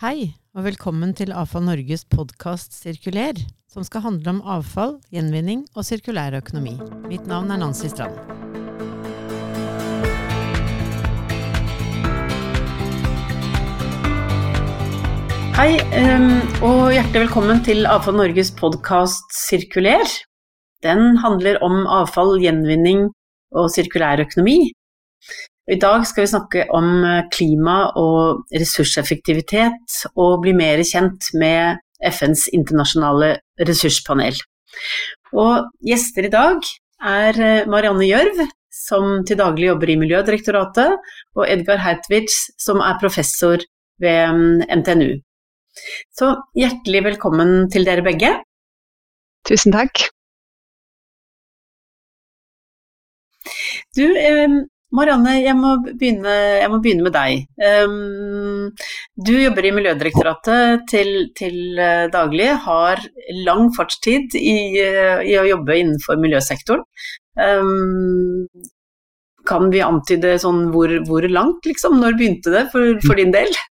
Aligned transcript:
Hei, 0.00 0.30
og 0.56 0.64
velkommen 0.64 1.10
til 1.12 1.28
Avfall 1.36 1.66
Norges 1.66 2.06
podkast 2.08 2.72
Sirkuler, 2.72 3.36
som 3.68 3.84
skal 3.84 4.00
handle 4.00 4.32
om 4.32 4.38
avfall, 4.48 4.94
gjenvinning 5.12 5.66
og 5.74 5.84
sirkulær 5.84 6.38
økonomi. 6.38 6.72
Mitt 7.10 7.26
navn 7.28 7.52
er 7.52 7.60
Nancy 7.60 7.90
Strand. 7.92 8.16
Hei, 15.58 15.76
um, 16.00 16.32
og 16.64 16.96
hjertelig 16.96 17.26
velkommen 17.26 17.60
til 17.68 17.84
Avfall 17.84 18.16
Norges 18.22 18.54
podkast 18.56 19.36
Sirkuler. 19.36 20.08
Den 20.80 21.20
handler 21.20 21.60
om 21.60 21.82
avfall, 22.00 22.38
gjenvinning 22.40 23.10
og 23.52 23.68
sirkulær 23.76 24.24
økonomi. 24.24 24.62
I 25.68 25.76
dag 25.76 26.06
skal 26.08 26.24
vi 26.24 26.30
snakke 26.32 26.62
om 26.72 26.88
eh, 27.04 27.26
klima 27.32 27.90
og 28.00 28.46
ressurseffektivitet, 28.56 29.96
og 30.16 30.40
bli 30.44 30.54
mer 30.56 30.80
kjent 30.86 31.28
med 31.36 31.80
FNs 32.00 32.46
internasjonale 32.56 33.34
ressurspanel. 33.68 34.38
Og 35.36 35.68
gjester 35.84 36.26
i 36.26 36.32
dag 36.32 36.64
er 37.06 37.40
eh, 37.44 37.68
Marianne 37.70 38.08
Gjørv, 38.08 38.40
som 38.72 39.20
til 39.28 39.38
daglig 39.38 39.68
jobber 39.68 39.92
i 39.92 39.98
Miljødirektoratet, 40.00 40.96
og 41.36 41.44
Edgar 41.46 41.82
Hertwitz, 41.84 42.46
som 42.58 42.80
er 42.80 42.98
professor 43.02 43.60
ved 44.00 44.64
NTNU. 44.64 45.12
Mm, 45.20 45.26
Så 46.16 46.32
hjertelig 46.58 47.04
velkommen 47.04 47.68
til 47.70 47.84
dere 47.86 48.02
begge. 48.02 48.32
Tusen 49.46 49.72
takk. 49.76 50.08
Du, 53.96 54.06
Marianne, 54.96 55.36
jeg 55.38 55.54
må 55.54 55.76
begynne, 55.86 56.32
jeg 56.58 56.70
må 56.72 56.80
begynne 56.82 57.04
med 57.06 57.14
deg. 57.14 57.44
Um, 57.62 58.70
du 59.14 59.32
jobber 59.36 59.68
i 59.68 59.72
Miljødirektoratet 59.76 60.88
til, 60.90 61.12
til 61.38 61.78
uh, 61.78 62.08
daglig, 62.10 62.48
har 62.64 63.02
lang 63.46 63.68
fartstid 63.76 64.34
i, 64.34 64.56
uh, 64.82 65.22
i, 65.22 65.36
å 65.38 65.46
jobbe 65.46 65.76
innenfor 65.78 66.18
miljøsektoren. 66.22 66.82
Um, 67.38 68.48
kan 69.46 69.70
vi 69.70 69.84
antyde 69.84 70.34
sånn 70.42 70.66
hvor, 70.74 70.90
hvor, 71.06 71.28
langt, 71.30 71.70
liksom? 71.70 72.00
Når 72.02 72.18
begynte 72.18 72.52
det 72.52 72.66
for, 72.74 72.98
for 73.06 73.20
din 73.20 73.34
del? 73.34 73.50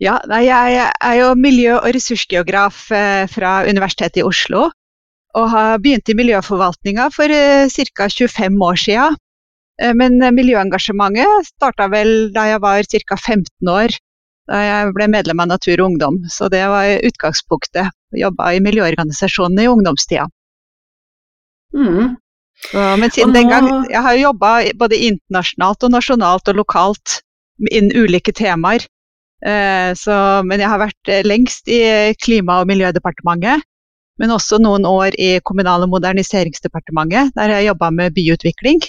Ja, 0.00 0.14
nei, 0.30 0.44
jeg 0.46 0.84
er 0.86 1.14
jo 1.18 1.32
miljø- 1.36 1.80
og 1.80 1.90
ressursgeograf 1.92 2.84
uh, 2.94 3.24
fra 3.28 3.56
Universitetet 3.66 4.20
i 4.20 4.24
Oslo. 4.24 4.68
Og 5.36 5.48
har 5.50 5.80
begynt 5.82 6.08
i 6.08 6.14
miljøforvaltninga 6.16 7.08
for 7.12 7.34
ca. 7.74 8.06
25 8.06 8.62
år 8.68 8.78
siden. 8.84 9.18
Eh, 9.80 9.94
men 9.96 10.20
miljøengasjementet 10.36 11.50
starta 11.54 11.88
vel 11.92 12.30
da 12.34 12.46
jeg 12.52 12.62
var 12.64 12.84
ca. 12.84 13.16
15 13.16 13.72
år. 13.72 13.96
Da 14.50 14.60
jeg 14.64 14.94
ble 14.96 15.06
medlem 15.12 15.40
av 15.42 15.50
Natur 15.52 15.78
og 15.78 15.92
Ungdom. 15.92 16.18
Så 16.28 16.48
det 16.52 16.64
var 16.68 16.88
utgangspunktet. 17.06 17.92
Jobba 18.18 18.52
i 18.56 18.62
miljøorganisasjonene 18.64 19.64
i 19.64 19.70
ungdomstida. 19.70 20.26
Mm. 21.76 22.16
Så, 22.60 22.80
men 23.00 23.12
siden 23.14 23.30
nå... 23.30 23.36
den 23.38 23.48
gang 23.48 23.68
Jeg 23.88 24.02
har 24.04 24.16
jobba 24.18 24.48
både 24.76 24.98
internasjonalt 25.06 25.86
og 25.86 25.92
nasjonalt 25.94 26.50
og 26.50 26.58
lokalt 26.58 27.20
innen 27.70 27.94
ulike 27.94 28.34
temaer. 28.36 28.84
Eh, 29.46 29.92
så, 29.96 30.14
men 30.44 30.60
jeg 30.60 30.68
har 30.68 30.82
vært 30.82 31.12
lengst 31.24 31.70
i 31.70 31.80
Klima- 32.20 32.60
og 32.60 32.68
miljødepartementet. 32.68 33.64
Men 34.20 34.34
også 34.34 34.58
noen 34.60 34.84
år 34.84 35.14
i 35.16 35.38
Kommunal- 35.46 35.86
og 35.86 35.94
moderniseringsdepartementet, 35.94 37.30
der 37.38 37.54
jeg 37.54 37.70
jobba 37.70 37.88
med 37.94 38.18
byutvikling. 38.18 38.82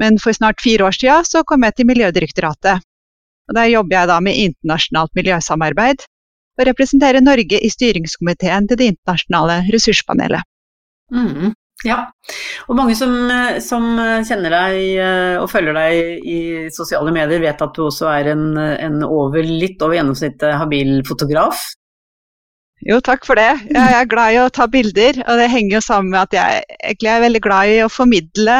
Men 0.00 0.20
for 0.22 0.36
snart 0.36 0.60
fire 0.62 0.88
år 0.88 0.96
siden 0.96 1.28
så 1.28 1.44
kom 1.48 1.64
jeg 1.64 1.76
til 1.76 1.88
Miljødirektoratet. 1.88 2.84
Og 3.48 3.54
Der 3.54 3.70
jobber 3.70 3.96
jeg 3.96 4.10
da 4.10 4.18
med 4.20 4.38
internasjonalt 4.42 5.12
miljøsamarbeid, 5.14 6.02
og 6.56 6.66
representerer 6.66 7.22
Norge 7.22 7.60
i 7.60 7.70
styringskomiteen 7.70 8.66
til 8.68 8.80
Det 8.80 8.90
internasjonale 8.94 9.60
ressurspanelet. 9.72 10.42
Mm, 11.14 11.52
ja, 11.86 11.98
og 12.66 12.78
mange 12.78 12.96
som, 12.98 13.12
som, 13.62 13.84
kjenner 14.26 14.50
deg 14.50 14.78
eh, 14.98 15.36
og 15.38 15.50
følger 15.52 15.76
deg 15.76 16.26
i 16.26 16.38
sosiale 16.74 17.12
medier, 17.14 17.42
vet 17.44 17.62
at 17.62 17.76
du 17.76 17.84
også 17.86 18.08
er 18.10 18.32
en, 18.32 18.46
en 18.56 19.02
over, 19.06 19.44
litt 19.46 19.82
over 19.84 19.98
gjennomsnittet 19.98 20.56
habil 20.58 20.98
fotograf. 21.06 21.62
Jo, 22.86 22.98
takk 23.04 23.24
for 23.28 23.38
det. 23.38 23.52
Jeg 23.72 23.94
er 24.00 24.10
glad 24.10 24.34
i 24.34 24.40
å 24.42 24.50
ta 24.52 24.66
bilder, 24.70 25.22
og 25.24 25.38
det 25.40 25.48
henger 25.52 25.78
jo 25.78 25.84
sammen 25.84 26.12
med 26.12 26.26
at 26.26 26.36
jeg 26.36 26.66
egentlig 26.76 27.12
er 27.12 27.24
veldig 27.24 27.42
glad 27.46 27.72
i 27.72 27.78
å 27.84 27.92
formidle 27.92 28.58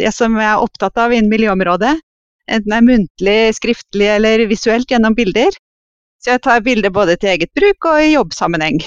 det 0.00 0.12
som 0.14 0.36
jeg 0.38 0.48
er 0.48 0.62
opptatt 0.62 0.98
av 1.00 1.14
innen 1.14 1.32
miljøområdet. 1.32 1.96
Enten 2.46 2.70
det 2.70 2.76
er 2.78 2.86
muntlig, 2.86 3.38
skriftlig 3.56 4.10
eller 4.18 4.44
visuelt 4.50 4.90
gjennom 4.90 5.16
bilder. 5.16 5.56
Så 6.22 6.34
jeg 6.34 6.44
tar 6.46 6.62
bilder 6.64 6.94
både 6.94 7.16
til 7.20 7.34
eget 7.34 7.52
bruk 7.56 7.88
og 7.90 8.02
i 8.02 8.14
jobbsammenheng. 8.14 8.80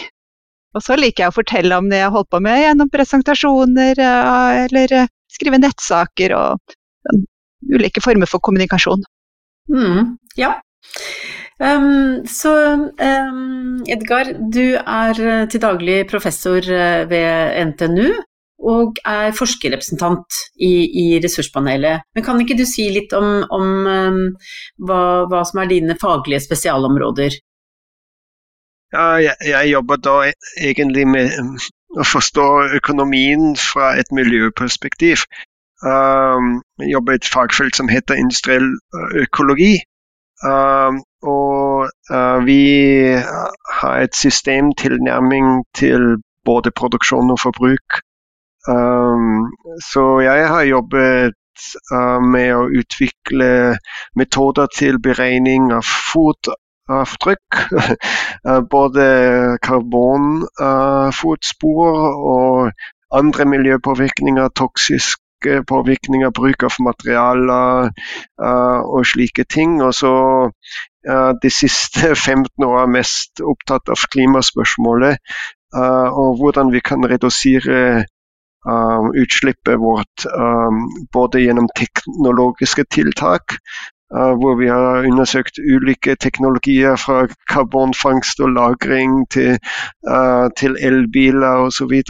Og 0.78 0.86
så 0.86 0.97
liker 1.00 1.25
jeg 1.25 1.34
å 1.34 1.38
fortelle 1.38 1.78
om 1.81 1.90
det 1.90 2.02
jeg 2.03 2.14
holder 2.14 2.31
på 2.34 2.42
med 2.46 2.62
gjennom 2.62 2.92
presentasjoner 2.94 4.02
eh, 4.06 4.58
eller 4.68 4.96
eh, 5.00 5.12
skrive 5.34 5.59
nettsaker 5.62 6.36
og 6.38 6.75
ulike 7.74 8.03
former 8.06 8.30
for 8.30 8.41
kommunikasjon. 8.46 9.02
Mm, 9.74 10.16
ja. 10.38 10.53
Um, 11.59 12.22
så 12.30 12.53
um, 12.80 13.81
Edgar, 13.90 14.30
du 14.53 14.78
er 14.80 15.20
eh, 15.20 15.46
til 15.52 15.64
daglig 15.66 16.03
professor 16.12 16.64
ved 17.09 17.58
NTNU 17.74 18.14
og 18.59 18.97
er 19.08 19.31
forskerrepresentant 19.36 20.40
i, 20.59 20.72
i, 21.02 21.06
ressurspanelet. 21.24 22.03
Men 22.16 22.25
kan 22.25 22.42
ikke 22.44 22.58
du 22.59 22.66
si 22.68 22.90
litt 22.92 23.14
om, 23.16 23.44
om 23.56 23.68
um, 23.88 24.24
hva, 24.86 25.03
hva, 25.31 25.44
som 25.47 25.62
er 25.64 25.72
dine 25.72 25.96
faglige 26.02 26.44
spesialområder? 26.44 27.38
Ja, 28.94 29.06
jeg, 29.22 29.36
jeg, 29.46 29.70
jobber 29.72 30.02
da 30.02 30.16
egentlig 30.58 31.06
med 31.08 31.38
um, 31.40 31.53
å 32.00 32.06
forstå 32.06 32.47
økonomien 32.81 33.53
fra 33.59 33.94
et 34.02 34.12
miljøperspektiv. 34.16 35.24
Um, 35.86 36.59
jeg 36.84 36.97
jobber 36.97 37.16
i 37.16 37.22
et 37.22 37.31
fagfelt 37.31 37.80
som 37.80 37.91
heter 37.91 38.20
industriell 38.20 38.74
økologi. 39.24 39.78
Um, 40.44 41.00
og 41.28 41.88
uh, 42.12 42.40
vi 42.47 42.59
har 43.80 44.03
et 44.03 44.16
systemtilnærming 44.16 45.64
til 45.76 46.20
både 46.47 46.72
produksjon 46.76 47.31
og 47.31 47.40
forbruk 47.40 48.00
Um, 48.69 49.50
så 49.91 50.19
jeg 50.22 50.47
har 50.47 50.63
jobbet 50.68 51.34
uh, 51.94 52.19
med 52.22 52.53
å 52.53 52.69
utvikle 52.81 53.78
metoder 54.19 54.68
til 54.75 55.00
beregning 55.02 55.72
av 55.74 55.84
fotavtrykk. 56.12 57.56
uh, 58.46 58.62
både 58.75 59.06
karbonfotspor 59.66 61.97
uh, 61.97 62.16
og 62.34 62.72
andre 63.12 63.46
miljøpåvirkninger, 63.56 64.47
toksiske 64.56 65.63
påvirkninger, 65.68 66.29
bruk 66.35 66.63
av 66.68 66.74
materialer 66.84 67.90
uh, 67.90 68.79
og 68.85 69.06
slike 69.08 69.44
ting. 69.50 69.81
Og 69.81 69.94
så 69.97 70.13
uh, 71.09 71.31
de 71.41 71.50
siste 71.50 72.16
15 72.28 72.63
åra 72.68 72.85
mest 72.91 73.41
opptatt 73.41 73.90
av 73.90 73.97
klimaspørsmålet. 74.13 75.18
Uh, 75.74 76.09
og 76.18 76.38
hvordan 76.41 76.72
vi 76.74 76.79
kan 76.81 77.06
redusere 77.06 78.06
um, 78.66 79.12
utslippet 79.16 79.80
vårt 79.80 80.25
um, 80.25 80.90
både 81.14 81.42
gjennom 81.42 81.70
teknologiske 81.80 82.86
tiltak, 82.92 83.56
uh, 84.16 84.34
hvor 84.40 84.58
vi 84.59 84.68
har 84.68 85.06
undersøkt 85.08 85.59
ulike 85.59 86.16
teknologier 86.16 86.96
fra 86.96 87.28
karbonfangst 87.52 88.40
og 88.40 88.50
-lagring 88.56 89.24
til, 89.31 89.59
uh, 90.09 90.50
til 90.58 90.78
elbiler 90.81 91.70
osv. 91.70 92.02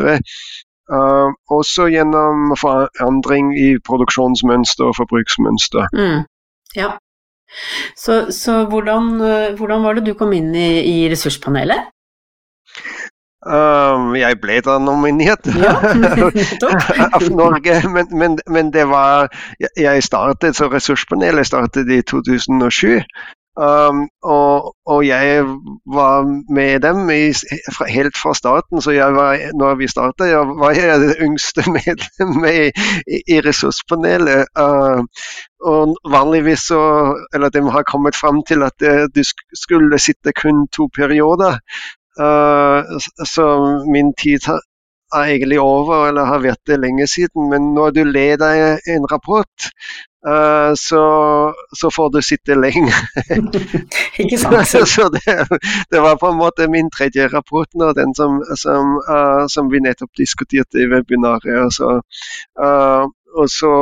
Uh, 0.89 1.29
også 1.49 1.89
gjennom 1.93 2.55
forandring 2.61 3.53
i 3.59 3.77
produksjonsmønster 3.85 4.89
og 4.89 4.95
forbruksmønster. 4.97 5.85
Mm. 5.93 6.25
Ja. 6.75 6.91
Så, 7.97 8.31
så 8.31 8.65
hvordan, 8.65 9.17
hvordan, 9.57 9.83
var 9.83 9.93
det 9.93 10.05
du 10.05 10.13
kom 10.13 10.33
inn 10.33 10.53
i, 10.55 10.69
i 10.85 11.09
ressurspanelet? 11.09 11.89
Um, 13.39 14.17
jeg 14.19 14.35
ble 14.43 14.57
da 14.59 14.73
nominert 14.83 15.47
ja. 15.55 15.77
av 17.15 17.23
Norge, 17.31 17.77
men, 17.87 18.09
men, 18.11 18.35
men, 18.51 18.71
det 18.75 18.83
var 18.91 19.31
Jeg 19.79 20.03
startet, 20.03 20.57
så 20.59 20.67
Ressurspanelet 20.67 21.47
startet 21.47 21.87
i 21.87 22.01
2007. 22.03 22.99
Um, 23.59 24.05
og, 24.23 24.75
og, 24.87 24.99
jeg 25.07 25.43
var 25.87 26.27
med 26.53 26.79
dem 26.83 27.09
i, 27.11 27.31
fra, 27.75 27.87
helt 27.91 28.15
fra 28.15 28.33
starten, 28.35 28.81
så 28.81 28.91
jeg 28.95 29.15
var, 29.15 29.39
når 29.59 29.75
vi 29.75 29.87
startet, 29.87 30.29
jeg 30.31 30.59
var 30.59 30.75
jeg 30.75 30.99
det 31.01 31.15
yngste 31.23 31.63
medlemmet 31.77 32.75
i, 33.07 33.21
i, 33.23 33.39
ressurspanelet. 33.43 34.51
Uh, 34.59 35.03
og 35.59 35.95
vanligvis 36.07 36.69
så 36.71 36.81
Eller 37.35 37.49
de 37.51 37.59
har 37.71 37.83
kommet 37.83 38.15
fram 38.15 38.43
til 38.47 38.63
at 38.63 38.79
du 39.15 39.23
skulle 39.53 39.99
sitte 39.99 40.31
kun 40.31 40.67
to 40.71 40.87
perioder. 40.95 41.59
Uh, 42.19 42.99
så 43.25 43.45
min 43.93 44.13
tid 44.19 44.49
er 45.15 45.23
egentlig 45.23 45.59
over, 45.59 46.07
eller 46.07 46.25
har 46.25 46.43
vært 46.43 46.61
det 46.67 46.79
lenge 46.79 47.07
siden. 47.07 47.49
Men 47.49 47.73
når 47.73 47.91
du 47.95 48.03
leder 48.03 48.79
en 48.93 49.07
rapport, 49.11 49.69
uh, 50.27 50.73
så, 50.77 51.03
så, 51.79 51.91
får 51.95 52.09
du 52.13 52.21
sitte 52.21 52.57
lenge. 52.59 52.93
Ikke 54.21 54.37
sant? 54.37 54.67
så 54.95 55.09
det, 55.15 55.37
det, 55.91 56.01
var 56.01 56.19
på 56.21 56.31
en 56.31 56.41
måte 56.41 56.69
min 56.69 56.91
tredje 56.91 57.27
rapport 57.33 57.69
og 57.81 57.95
den 57.95 58.15
som, 58.15 58.41
som, 58.55 58.97
uh, 59.09 59.47
som 59.47 59.71
vi 59.71 59.81
nettopp 59.83 60.11
diskuterte 60.17 60.83
i 60.83 60.89
webinaret. 60.91 61.73
Så, 61.73 62.01
uh, 62.61 63.05
og 63.37 63.49
så 63.49 63.73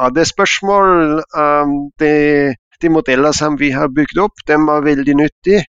er 0.00 0.10
det 0.16 0.26
spørsmål 0.26 1.20
um, 1.36 1.72
det 2.00 2.56
de 2.82 2.90
modeller 2.92 3.32
som 3.36 3.58
vi 3.60 3.70
har 3.72 3.92
bygd 3.94 4.18
opp, 4.24 4.44
de 4.46 4.58
er 4.58 4.88
veldig 4.88 5.18
nyttige. 5.22 5.64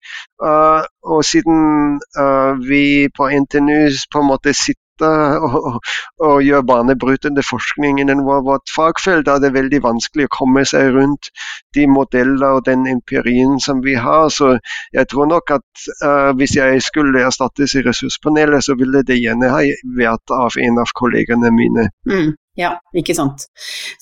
Uh, 0.44 0.82
og 1.04 1.26
siden 1.26 2.00
uh, 2.20 2.54
vi 2.70 3.10
på 3.18 3.30
NTNU 3.30 3.92
på 4.12 4.24
en 4.24 4.32
måte 4.32 4.56
sitter 4.58 4.80
og, 5.02 5.80
og 6.22 6.44
gjør 6.46 6.62
banebrytende 6.62 7.42
forskning 7.50 8.00
innen 8.02 8.24
vårt 8.26 8.70
fagfelt, 8.76 9.28
er 9.28 9.40
det 9.42 9.54
veldig 9.56 9.82
vanskelig 9.84 10.28
å 10.28 10.34
komme 10.36 10.66
seg 10.68 10.92
rundt 10.96 11.32
de 11.76 11.88
modeller 11.90 12.60
og 12.60 12.66
den 12.68 12.88
empirien 12.92 13.60
som 13.60 13.82
vi 13.86 13.96
har. 13.96 14.30
Så 14.30 14.58
jeg 14.94 15.08
tror 15.12 15.32
nok 15.32 15.56
at 15.58 15.88
uh, 16.06 16.32
hvis 16.38 16.56
jeg 16.60 16.84
skulle 16.86 17.26
erstattes 17.26 17.76
i 17.76 17.86
ressurspanelet, 17.88 18.64
så 18.66 18.78
ville 18.78 19.04
det 19.08 19.22
gjerne 19.22 19.50
ha 19.50 19.64
vært 19.98 20.38
av 20.38 20.58
en 20.62 20.82
av 20.82 20.94
kollegene 20.98 21.54
mine. 21.56 21.90
Mm. 22.06 22.32
Ja, 22.60 22.74
ikke 22.92 23.14
sant. 23.16 23.46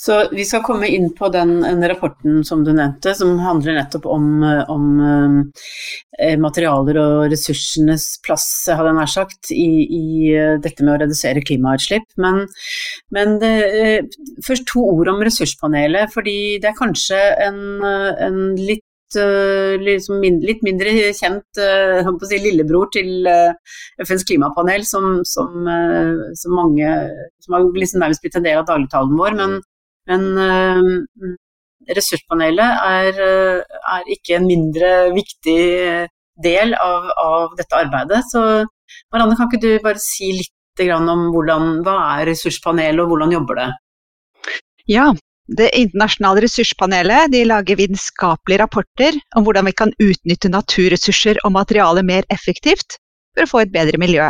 Så 0.01 0.15
vi 0.33 0.41
skal 0.47 0.63
komme 0.65 0.87
inn 0.89 1.11
på 1.13 1.27
den, 1.29 1.59
rapporten 1.91 2.41
som 2.47 2.63
du 2.65 2.71
nevnte, 2.73 3.13
som 3.13 3.35
handler 3.43 3.77
nettopp 3.77 4.07
om, 4.09 4.41
om 4.73 4.87
eh, 6.17 6.33
materialer 6.41 6.97
og 6.97 7.27
ressursenes 7.29 8.07
plass, 8.25 8.47
hadde 8.65 8.89
jeg 8.89 8.97
nær 8.97 9.13
sagt, 9.13 9.51
i, 9.53 9.69
i, 9.85 10.03
eh, 10.33 10.55
dette 10.65 10.81
med 10.81 10.95
å 10.95 10.99
redusere 11.03 11.45
klimautslipp. 11.45 12.09
Men, 12.17 12.47
men 13.13 13.37
det, 13.43 13.53
eh, 13.69 14.19
først 14.47 14.65
to 14.73 14.81
ord 14.95 15.13
om 15.13 15.21
ressurspanelet, 15.29 16.09
fordi 16.15 16.39
det 16.63 16.73
er 16.73 16.79
kanskje 16.81 17.21
en, 17.45 17.63
en 17.85 18.43
litt 18.57 18.85
Eh, 19.17 19.73
liksom 19.81 20.21
litt 20.21 20.61
mindre 20.61 20.91
kjent 21.17 21.57
uh, 21.57 22.09
si, 22.29 22.37
lillebror 22.43 22.91
til 22.93 23.25
uh, 23.25 23.55
FNs 24.03 24.25
klimapanel, 24.29 24.85
som, 24.85 25.23
som, 25.25 25.65
som, 26.37 26.53
mange 26.53 26.91
som 27.41 27.55
har 27.55 27.65
liksom 27.73 28.03
nærmest 28.03 28.21
blitt 28.21 28.37
en 28.37 28.45
del 28.45 28.59
av 28.61 28.67
dagligtalen 28.69 29.17
vår. 29.17 29.37
Men, 29.39 29.55
men 30.09 31.33
ressurspanelet 31.89 32.83
er, 32.85 33.23
er, 33.65 34.11
ikke 34.13 34.37
en 34.37 34.45
mindre 34.45 34.91
viktig 35.15 35.57
del 36.43 36.75
av, 36.77 37.09
av, 37.17 37.55
dette 37.57 37.79
arbeidet. 37.79 38.21
Så 38.29 38.43
Marianne, 39.09 39.39
kan 39.39 39.49
ikke 39.49 39.63
du 39.63 39.71
bare 39.81 40.01
si 40.03 40.35
litt 40.37 40.53
om 40.79 41.25
hvordan, 41.33 41.81
hva 41.83 41.97
er 42.21 42.29
ressurspanelet 42.29 43.01
og 43.03 43.09
hvordan 43.11 43.33
jobber 43.33 43.57
det? 43.59 43.65
Ja, 44.87 45.09
det 45.57 45.69
internasjonale 45.77 46.43
ressurspanelet 46.45 47.33
lager 47.47 47.79
vitenskapelige 47.79 48.61
rapporter 48.61 49.17
om 49.35 49.45
hvordan 49.45 49.65
vi 49.65 49.73
kan 49.81 49.93
utnytte 49.97 50.51
naturressurser 50.53 51.39
og 51.43 51.55
materialer 51.55 52.05
mer 52.05 52.27
effektivt 52.29 52.99
for 53.33 53.45
å 53.45 53.51
få 53.53 53.63
et 53.63 53.73
bedre 53.73 53.97
miljø. 54.01 54.29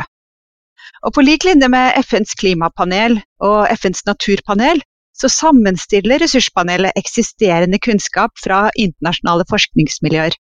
Og 1.06 1.14
På 1.16 1.24
lik 1.24 1.46
linje 1.48 1.68
med 1.72 1.98
FNs 2.00 2.36
klimapanel 2.40 3.20
og 3.44 3.68
FNs 3.76 4.06
naturpanel, 4.08 4.82
så 5.20 5.28
sammenstiller 5.28 6.22
ressurspanelet 6.24 6.96
eksisterende 6.96 7.80
kunnskap 7.84 8.32
fra 8.40 8.70
internasjonale 8.80 9.44
forskningsmiljøer. 9.50 10.36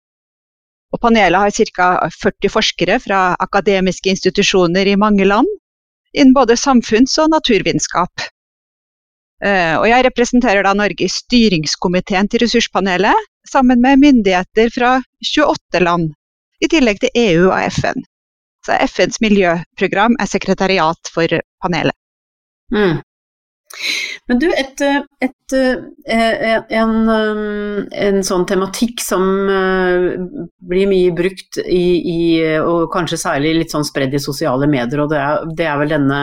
Og 0.94 1.01
panelet 1.01 1.39
har 1.39 1.72
ca. 1.75 1.88
40 2.12 2.51
forskere 2.51 3.00
fra 3.04 3.22
akademiske 3.39 4.12
institusjoner 4.12 4.88
i 4.88 5.00
mange 5.00 5.27
land, 5.27 5.48
innen 6.16 6.36
både 6.36 6.60
samfunns- 6.60 7.18
og 7.24 7.31
naturvitenskap. 7.31 8.27
Eh, 9.43 9.75
og 9.75 9.87
jeg 9.89 10.05
representerer 10.07 10.63
da 10.63 10.73
Norge 10.77 11.05
i 11.07 11.11
styringskomiteen 11.11 12.29
til 12.31 12.45
ressurspanelet, 12.45 13.31
sammen 13.49 13.81
med 13.83 14.01
myndigheter 14.01 14.71
fra 14.73 14.91
28 15.21 15.81
land, 15.83 16.13
i 16.63 16.69
tillegg 16.71 17.01
til 17.03 17.19
EU 17.19 17.49
og 17.49 17.59
FN. 17.75 18.05
Så 18.65 18.77
FNs 18.87 19.19
miljøprogram 19.21 20.15
er 20.21 20.29
sekretariat 20.29 21.11
for 21.13 21.29
panelet. 21.61 21.93
Mm. 22.73 23.03
Men 24.30 24.39
du, 24.42 24.48
et, 24.57 24.81
et, 25.22 25.56
eh, 25.56 26.56
en, 26.80 26.94
en, 27.12 28.22
sånn 28.25 28.45
tematikk 28.50 29.04
som 29.04 29.25
eh, 29.51 30.06
blir 30.66 30.89
mye 30.89 31.12
brukt 31.16 31.60
i, 31.62 31.86
i, 32.12 32.19
og 32.57 32.88
kanskje 32.94 33.22
særlig 33.22 33.56
litt 33.60 33.75
sånn 33.75 33.86
spredd 33.86 34.16
i 34.16 34.22
sosiale 34.24 34.69
medier, 34.72 35.04
og 35.04 35.12
det 35.13 35.19
er, 35.22 35.44
det 35.60 35.68
er 35.69 35.81
vel 35.81 35.94
denne 35.94 36.22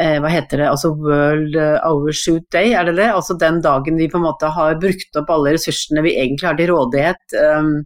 eh, 0.00 0.16
hva 0.22 0.32
heter 0.32 0.62
det, 0.62 0.70
altså 0.70 0.94
World 0.96 1.58
Overshoot 1.58 2.48
Day, 2.54 2.72
er 2.72 2.88
det 2.88 2.96
det? 3.02 3.10
Altså 3.12 3.36
den 3.40 3.60
dagen 3.64 4.00
vi 4.00 4.08
på 4.12 4.20
en 4.20 4.28
måte 4.28 4.52
har 4.54 4.80
brukt 4.80 5.20
opp 5.20 5.34
alle 5.34 5.56
ressursene 5.58 6.06
vi 6.06 6.16
egentlig 6.22 6.48
har 6.48 6.58
til 6.60 6.72
rådighet 6.72 7.38
um, 7.58 7.76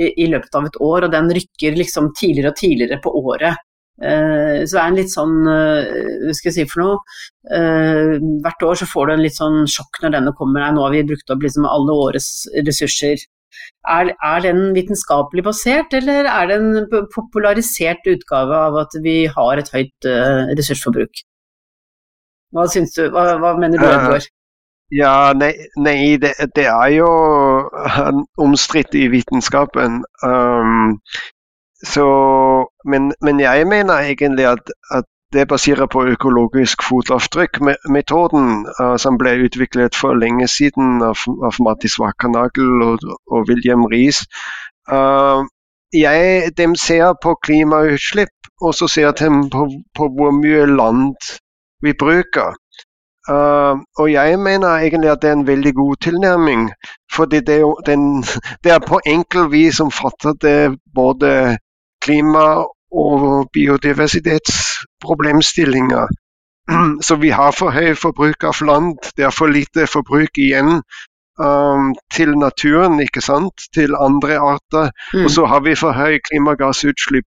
i, 0.00 0.10
i, 0.10 0.26
løpet 0.32 0.58
av 0.58 0.66
et 0.68 0.82
år, 0.82 1.06
og 1.06 1.14
den 1.14 1.30
rykker 1.38 1.78
liksom 1.78 2.10
tidligere 2.18 2.52
og 2.52 2.60
tidligere 2.60 3.00
på 3.04 3.14
året. 3.22 3.65
Uh, 3.96 4.60
så 4.68 4.76
det 4.76 4.80
er 4.80 4.90
en 4.90 4.98
litt 4.98 5.12
sånn, 5.12 5.36
uh, 5.48 6.26
hva 6.26 6.34
skal 6.36 6.50
jeg 6.50 6.56
si 6.58 6.66
for 6.68 6.82
noe, 6.82 6.96
uh, 7.48 8.16
hvert 8.44 8.66
år 8.68 8.76
så 8.82 8.88
får 8.90 9.08
du 9.08 9.14
en 9.14 9.22
litt 9.24 9.38
sånn 9.38 9.62
sjokk 9.72 10.02
når 10.02 10.18
denne 10.18 10.34
kommer. 10.36 10.60
Nei, 10.60 10.74
nå 10.76 10.84
har 10.84 10.92
vi 10.92 11.06
brukt 11.08 11.32
opp 11.32 11.46
liksom 11.46 11.68
alle 11.70 11.96
årets 12.06 12.28
ressurser. 12.66 13.24
Er, 13.88 14.12
er, 14.12 14.42
den 14.44 14.74
vitenskapelig 14.76 15.46
basert, 15.46 15.94
eller 15.96 16.28
er 16.28 16.50
det 16.50 16.58
en 16.60 17.06
popularisert 17.14 18.04
utgave 18.10 18.58
av 18.68 18.76
at 18.82 18.98
vi 19.00 19.22
har 19.32 19.62
et 19.62 19.70
høyt 19.72 20.08
ressursforbruk? 20.58 21.22
Hva 22.52 22.66
syns 22.70 22.92
du, 22.98 23.06
hva, 23.14 23.30
hva 23.40 23.54
mener 23.56 23.80
du, 23.80 23.86
Edvard? 23.88 24.28
Ja, 24.94 25.32
nei, 25.34 25.50
nei 25.82 26.14
det, 26.22 26.34
det, 26.54 26.66
er 26.70 26.90
jo 26.94 27.08
omstridt 28.38 28.94
i 28.94 29.08
vitenskapen. 29.10 30.04
Um, 30.22 31.00
så, 31.84 32.06
men, 32.84 33.12
men, 33.22 33.40
jeg 33.40 33.66
mener 33.66 33.94
egentlig 33.94 34.46
at, 34.46 34.72
at 34.90 35.04
det 35.32 35.48
baserer 35.48 35.86
på 35.86 36.04
økologisk 36.06 36.82
fotavtrykk. 36.88 37.60
Metoden 37.90 38.66
uh, 38.80 38.96
som 38.96 39.18
ble 39.18 39.34
utviklet 39.44 39.98
for 39.98 40.14
lenge 40.14 40.48
siden 40.48 41.02
av, 41.02 41.18
av 41.44 41.58
Mattis 41.60 41.98
Wackernagel 42.00 42.82
og, 42.88 43.04
og, 43.32 43.44
William 43.48 43.84
Riis. 43.92 44.22
Uh, 44.92 45.44
de 45.92 46.68
ser 46.78 47.12
på 47.22 47.34
klimautslipp, 47.42 48.50
og 48.62 48.74
så 48.74 48.88
ser 48.88 49.12
de 49.12 49.28
på, 49.52 49.68
på 49.96 50.08
hvor 50.16 50.32
mye 50.32 50.66
land 50.66 51.16
vi 51.82 51.92
bruker. 51.92 52.56
Uh, 53.28 53.82
og 53.98 54.12
jeg 54.12 54.38
mener 54.38 54.78
egentlig 54.78 55.10
at 55.10 55.22
det 55.22 55.28
er 55.28 55.38
en 55.40 55.46
veldig 55.46 55.74
god 55.74 55.96
tilnærming. 56.00 56.70
fordi 57.16 57.40
det, 57.40 57.60
det 58.64 58.72
er 58.72 58.88
på 58.88 59.00
enkel 59.06 59.50
vis 59.50 59.80
omfatter 59.80 60.32
det 60.42 60.78
både 60.94 61.58
klima- 62.04 62.64
og 62.96 63.48
biodiversitetsproblemstillinger. 63.52 66.06
Så 67.06 67.16
vi 67.22 67.30
har 67.30 67.52
for 67.52 67.70
høy 67.70 67.94
forbruk 67.94 68.44
av 68.44 68.62
land, 68.66 68.96
det 69.16 69.24
er 69.26 69.30
for 69.34 69.46
lite 69.52 69.86
forbruk 69.90 70.38
igjen 70.38 70.82
um, 71.38 71.94
til 72.12 72.36
naturen, 72.38 73.00
ikke 73.00 73.20
sant? 73.20 73.68
til 73.74 73.94
andre 74.00 74.38
arter. 74.38 74.90
Mm. 75.14 75.24
Og 75.24 75.30
så 75.30 75.46
har 75.46 75.60
vi 75.66 75.74
for 75.78 75.92
høy 75.92 76.18
klimagassutslipp. 76.28 77.26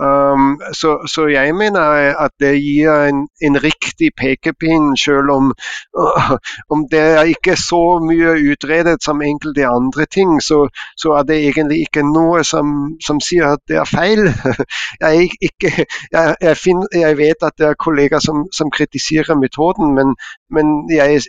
Um, 0.00 0.60
så, 0.72 1.04
så, 1.06 1.26
jeg 1.26 1.54
mener 1.54 1.80
at 2.24 2.30
det 2.40 2.54
gir 2.62 2.90
en, 2.90 3.28
en 3.44 3.56
riktig 3.62 4.08
pekepinn, 4.16 4.96
selv 4.96 5.30
om, 5.30 5.52
uh, 5.98 6.30
om, 6.72 6.86
det 6.90 7.00
er 7.00 7.28
ikke 7.28 7.56
så 7.60 8.00
mye 8.00 8.32
utredet 8.52 9.04
som 9.04 9.22
enkelte 9.22 9.68
andre 9.68 10.06
ting, 10.06 10.40
så, 10.42 10.64
så 10.96 11.12
er 11.18 11.28
det 11.28 11.38
egentlig 11.44 11.82
ikke 11.84 12.06
noe 12.08 12.40
som, 12.44 12.96
som, 13.04 13.20
sier 13.20 13.52
at 13.52 13.60
det 13.68 13.76
er 13.82 13.84
feil. 13.84 14.24
Jeg, 15.02 15.30
ikke, 15.42 15.84
jeg, 16.12 16.34
jeg, 16.40 16.56
finner, 16.56 16.86
jeg 16.94 17.16
vet 17.18 17.42
at 17.42 17.56
det 17.58 17.66
er 17.66 17.78
kollegaer 17.78 18.20
som, 18.22 18.44
som 18.54 18.70
kritiserer 18.70 19.34
metoden, 19.38 19.94
men, 19.96 20.14
men 20.50 20.70
jeg, 20.90 21.22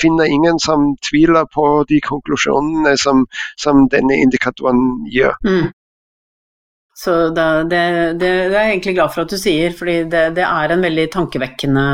finner 0.00 0.24
ingen 0.24 0.60
som 0.62 0.92
tviler 1.08 1.48
på 1.54 1.84
de 1.88 2.00
konklusjonene 2.04 2.94
som, 3.00 3.24
som 3.58 3.88
denne 3.90 4.20
indikatoren 4.22 5.08
gir. 5.10 5.34
Mm. 5.44 5.72
Så 6.98 7.14
det, 7.30 7.46
det, 7.70 7.80
det, 8.18 8.30
det, 8.50 8.56
er 8.58 8.64
jeg 8.66 8.76
egentlig 8.76 8.96
glad 8.96 9.12
for 9.14 9.22
at 9.22 9.30
du 9.30 9.38
sier, 9.38 9.74
fordi 9.76 10.00
det, 10.10 10.42
er 10.42 10.74
en 10.74 10.82
veldig 10.82 11.04
tankevekkende 11.14 11.84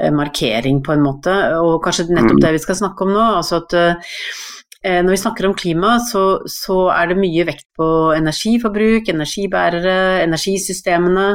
eh, 0.00 0.12
markering 0.16 0.80
på 0.84 0.94
en 0.94 1.04
måte, 1.04 1.34
og 1.60 1.82
kanskje 1.84 2.08
nettopp 2.08 2.38
mm. 2.38 2.44
det 2.46 2.54
vi 2.56 2.62
skal 2.62 2.78
snakke 2.80 3.04
om 3.04 3.12
nå. 3.12 3.26
altså 3.40 3.60
at 3.60 3.76
eh, 3.76 5.02
når 5.04 5.12
vi 5.12 5.20
snakker 5.20 5.48
om 5.48 5.56
klima, 5.56 5.98
så, 6.08 6.24
så, 6.48 6.78
er 6.94 7.12
det 7.12 7.20
mye 7.20 7.44
vekt 7.50 7.68
på 7.76 7.90
energiforbruk, 8.16 9.12
energibærere, 9.12 10.24
energisystemene, 10.24 11.28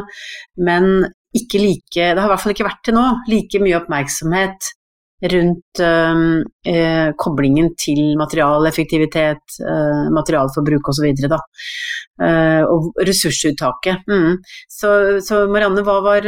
men 0.65 0.91
ikke 1.38 1.62
like 1.62 1.93
Det 1.93 2.17
har 2.17 2.25
i 2.25 2.31
hvert 2.31 2.41
fall 2.41 2.55
ikke 2.55 2.65
vært 2.65 2.79
til 2.88 2.96
nå 2.98 3.03
like 3.29 3.60
mye 3.62 3.77
oppmerksomhet 3.77 4.69
rundt 5.21 5.79
eh, 5.79 6.21
eh 6.73 7.11
koblingen 7.17 7.73
til 7.77 8.15
materialeffektivitet, 8.19 9.59
eh, 9.67 10.09
materialforbruk 10.15 10.91
osv. 10.91 11.09
Uh, 12.19 12.63
og 12.67 12.97
ressursuttaket. 13.07 14.01
Mm. 14.11 14.41
Så, 14.67 14.89
så, 15.23 15.45
Marianne, 15.47 15.85
hva 15.88 16.01
var, 16.03 16.25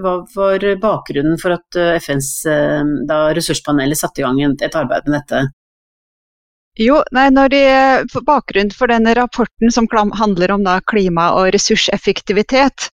hva 0.00 0.14
var, 0.32 0.64
bakgrunnen 0.80 1.36
for 1.36 1.58
at 1.58 1.76
FNs 2.00 2.30
da, 3.04 3.18
ressurspanelet 3.36 4.00
satte 4.00 4.22
i 4.22 4.24
gang 4.24 4.56
et 4.56 4.78
arbeid 4.80 5.04
med 5.10 5.18
dette? 5.18 5.42
Jo, 6.80 7.02
nei, 7.12 7.28
de, 7.52 7.60
Bakgrunnen 8.24 8.72
for 8.72 8.88
denne 8.92 9.12
rapporten 9.16 9.72
som 9.72 9.88
handler 9.92 10.56
om 10.56 10.64
klima 10.88 11.30
og 11.36 11.52
ressurseffektivitet, 11.52 12.88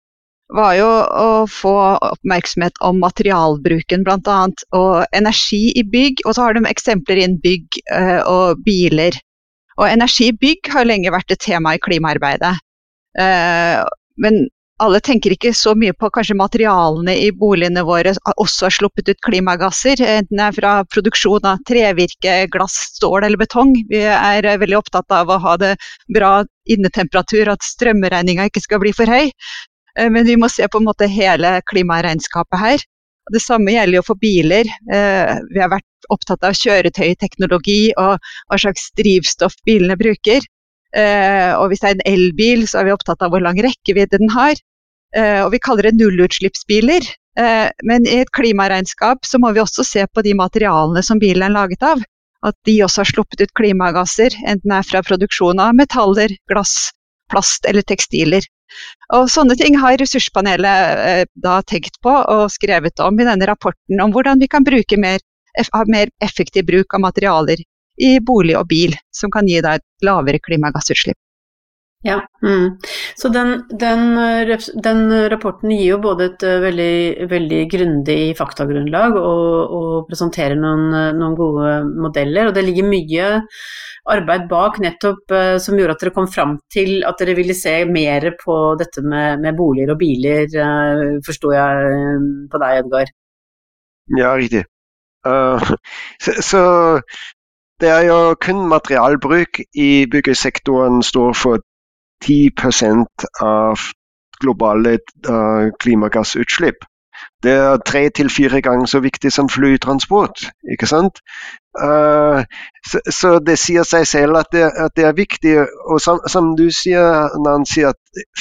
var 0.56 0.76
jo 0.78 0.88
å 0.90 1.30
få 1.52 1.74
oppmerksomhet 2.10 2.80
om 2.86 3.00
materialbruken 3.04 4.06
bl.a. 4.08 4.40
og 4.76 5.16
energi 5.16 5.70
i 5.78 5.84
bygg. 5.86 6.24
Og 6.26 6.36
så 6.36 6.48
har 6.48 6.58
de 6.58 6.66
eksempler 6.70 7.22
innen 7.22 7.42
bygg 7.44 7.82
uh, 7.94 8.22
og 8.26 8.64
biler. 8.66 9.18
Og 9.80 9.88
energi 9.88 10.32
i 10.32 10.38
bygg 10.38 10.72
har 10.74 10.90
lenge 10.90 11.14
vært 11.14 11.36
et 11.36 11.44
tema 11.46 11.76
i 11.76 11.84
klimaarbeidet. 11.84 12.56
Uh, 13.20 13.86
men 14.20 14.48
alle 14.80 15.02
tenker 15.04 15.34
ikke 15.36 15.52
så 15.56 15.74
mye 15.76 15.94
på 16.00 16.08
kanskje 16.16 16.38
materialene 16.40 17.12
i 17.20 17.30
boligene 17.36 17.84
våre 17.88 18.14
også 18.40 18.68
har 18.68 18.76
sluppet 18.76 19.12
ut 19.12 19.20
klimagasser. 19.28 20.00
Enten 20.00 20.40
det 20.40 20.46
er 20.46 20.56
fra 20.56 20.74
produksjon 20.88 21.48
av 21.48 21.60
trevirke, 21.68 22.36
glass, 22.54 22.78
stål 22.96 23.28
eller 23.28 23.42
betong. 23.42 23.74
Vi 23.92 24.06
er 24.08 24.48
veldig 24.48 24.80
opptatt 24.80 25.12
av 25.16 25.32
å 25.32 25.40
ha 25.44 25.58
det 25.60 25.74
bra 26.16 26.40
innetemperatur, 26.70 27.52
at 27.52 27.66
strømregninga 27.66 28.48
ikke 28.48 28.64
skal 28.64 28.82
bli 28.84 28.94
for 28.96 29.10
høy. 29.10 29.34
Eh, 29.98 30.10
men 30.10 30.26
vi 30.26 30.38
må 30.38 30.50
se 30.52 30.68
på 30.68 30.82
en 30.82 30.88
måte 30.90 31.10
hele 31.10 31.60
klimaregnskapet 31.72 32.62
her. 32.62 32.86
Det 33.30 33.42
samme 33.44 33.74
gjelder 33.76 34.00
jo 34.00 34.06
for 34.08 34.22
biler. 34.22 34.70
Eh, 34.92 35.36
vi 35.54 35.62
har 35.62 35.72
vært 35.74 36.10
opptatt 36.14 36.46
av 36.48 36.58
kjøretøyteknologi 36.58 37.92
og 38.02 38.18
hva 38.50 38.58
slags 38.58 38.90
drivstoff 38.98 39.58
bilene 39.68 39.98
bruker. 40.00 40.46
Eh, 40.98 41.54
og 41.54 41.70
hvis 41.70 41.84
det 41.84 41.90
er 41.90 41.98
en 41.98 42.08
elbil, 42.14 42.66
så 42.68 42.82
er 42.82 42.90
vi 42.90 42.96
opptatt 42.96 43.22
av 43.22 43.34
hvor 43.34 43.44
lang 43.46 43.60
rekkevidde 43.62 44.22
den 44.22 44.34
har. 44.34 44.58
Og 45.10 45.48
vi 45.50 45.58
kaller 45.58 45.88
det 45.88 45.96
nullutslippsbiler. 45.98 47.02
Men 47.90 48.04
i 48.06 48.20
et 48.22 48.30
klimaregnskap 48.30 49.26
så 49.26 49.40
må 49.42 49.50
vi 49.56 49.62
også 49.64 49.82
se 49.82 50.04
på 50.06 50.22
de 50.22 50.36
materialene 50.38 51.02
som 51.02 51.18
bilen 51.18 51.48
er 51.48 51.56
laget 51.56 51.82
av. 51.82 52.04
At 52.46 52.54
de 52.70 52.76
også 52.86 53.02
har 53.02 53.10
sluppet 53.10 53.42
ut 53.42 53.56
klimagasser, 53.58 54.38
enten 54.46 54.70
det 54.70 54.78
er 54.78 54.86
fra 54.86 55.02
produksjon 55.08 55.58
av 55.64 55.74
metaller, 55.74 56.36
glass, 56.52 56.92
plast 57.32 57.68
eller 57.70 57.86
tekstiler. 57.86 58.46
Og 59.18 59.30
Sånne 59.34 59.58
ting 59.58 59.78
har 59.82 59.98
ressurspanelet 60.02 61.04
eh, 61.06 61.24
da 61.34 61.60
tenkt 61.66 61.98
på 62.06 62.14
og 62.14 62.52
skrevet 62.54 63.02
om 63.06 63.18
i 63.18 63.28
denne 63.28 63.50
rapporten 63.50 64.02
om 64.04 64.14
hvordan 64.14 64.42
vi 64.42 64.50
kan 64.52 64.66
bruke 64.68 65.00
mer, 65.02 65.24
mer 65.90 66.14
effektiv 66.24 66.68
bruk 66.70 66.94
av 66.94 67.06
materialer 67.08 67.64
i 68.00 68.12
bolig 68.24 68.56
og 68.58 68.70
bil, 68.70 68.94
som 69.12 69.32
kan 69.34 69.48
gi 69.50 69.60
deg 69.62 69.80
et 69.80 70.06
lavere 70.06 70.40
klimagassutslipp. 70.40 71.18
Ja, 72.02 72.22
mm. 72.44 72.78
Så 73.16 73.30
den, 73.30 73.64
den, 73.80 74.16
den, 74.84 75.00
rapporten 75.32 75.74
gir 75.74 75.98
jo 75.98 75.98
både 76.00 76.30
et 76.30 76.44
eh, 76.48 76.62
veldig, 76.64 77.28
veldig 77.28 77.60
grundig 77.74 78.20
faktagrunnlag 78.40 79.18
og, 79.20 79.74
og 79.76 79.90
presenterer 80.08 80.56
noen, 80.56 80.86
noen, 81.18 81.36
gode 81.36 81.74
modeller, 82.00 82.48
og 82.48 82.56
det 82.56 82.64
ligger 82.70 82.88
mye 82.88 83.28
arbeid 84.10 84.48
bak 84.50 84.80
nettopp 84.80 85.34
uh, 85.36 85.58
som 85.62 85.76
gjorde 85.78 85.98
at 85.98 86.06
dere 86.06 86.16
kom 86.16 86.30
fram 86.32 86.56
til 86.72 87.04
at 87.08 87.20
dere 87.20 87.36
ville 87.38 87.56
se 87.58 87.76
mer 87.86 88.30
på 88.40 88.56
dette 88.80 89.04
med, 89.04 89.44
med 89.44 89.58
boliger 89.60 89.92
og 89.94 90.00
biler, 90.00 90.48
uh, 90.56 91.20
forsto 91.26 91.52
jeg 91.52 91.92
uh, 92.00 92.30
på 92.50 92.62
deg, 92.64 92.80
Edgar? 92.84 93.12
Ja, 94.18 94.34
riktig. 94.40 94.64
så, 96.24 96.34
så, 96.40 96.62
det 97.84 97.90
er 97.92 98.06
jo 98.08 98.20
kun 98.40 98.64
materialbruk 98.72 99.60
i 99.76 100.08
byggesektoren 100.12 101.04
står 101.04 101.36
for 101.36 101.64
10% 102.26 103.28
av 103.46 103.90
globale 104.40 104.98
klimagassutslipp. 105.80 106.86
Det 107.44 107.52
er 107.52 107.78
tre 107.86 108.10
til 108.10 108.30
fire 108.30 108.62
ganger 108.62 108.86
så 108.86 109.00
viktig 109.00 109.32
som 109.32 109.50
flytransport. 109.50 110.52
ikke 110.72 110.88
sant? 110.88 111.22
Uh, 111.80 112.44
så, 112.90 113.00
så, 113.20 113.40
det 113.40 113.56
sier 113.60 113.88
seg 113.88 114.08
selv 114.08 114.40
at 114.42 114.52
det, 114.52 114.66
at 114.86 114.96
det 114.96 115.06
er 115.08 115.16
viktig. 115.16 115.56
Og 115.88 116.02
som, 116.04 116.20
som, 116.28 116.52
du 116.60 116.68
sier, 116.72 117.32
Nancy, 117.46 117.80
at 117.88 118.00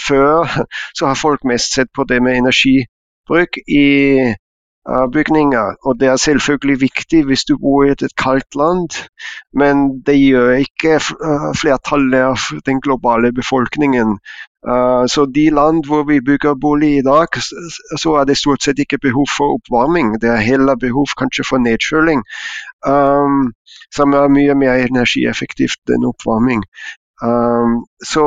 før 0.09 0.51
så 0.99 1.07
har 1.07 1.23
folk 1.23 1.47
mest 1.47 1.75
sett 1.75 1.93
på 1.95 2.07
det 2.09 2.23
med 2.23 2.41
energibruk 2.43 3.61
i 3.69 3.87
bygninger. 5.13 5.75
Og 5.87 6.01
det 6.01 6.09
er 6.09 6.17
selvfølgelig 6.17 6.81
viktig 6.81 7.25
hvis 7.29 7.45
du 7.45 7.59
bor 7.59 7.85
i 7.85 7.91
et, 7.93 8.03
et 8.03 8.17
kaldt 8.17 8.55
land, 8.57 8.91
men 9.53 10.03
det 10.07 10.17
gjør 10.17 10.51
ikke 10.65 10.97
uh, 10.97 11.51
flertallet 11.61 12.23
av 12.33 12.47
den 12.67 12.81
globale 12.81 13.33
befolkningen. 13.33 14.19
Uh, 14.69 15.05
så 15.07 15.27
de 15.35 15.51
land 15.51 15.85
hvor 15.87 16.03
vi 16.09 16.21
bygger 16.21 16.55
bolig 16.61 16.97
i 16.99 17.07
dag, 17.07 17.29
så 18.03 18.15
er 18.21 18.25
det 18.25 18.41
stort 18.41 18.63
sett 18.65 18.79
ikke 18.79 19.03
behov 19.03 19.29
for 19.37 19.59
oppvarming. 19.59 20.17
Det 20.23 20.31
er 20.31 20.49
heller 20.51 20.77
behov 20.77 21.07
kanskje 21.21 21.45
for 21.49 21.63
nedkjøling, 21.63 22.25
som 23.95 24.15
er 24.15 24.33
mye 24.33 24.55
mer 24.55 24.81
energieffektivt 24.89 25.95
enn 25.95 26.09
oppvarming. 26.09 26.65
Um, 27.23 27.85
så, 28.05 28.27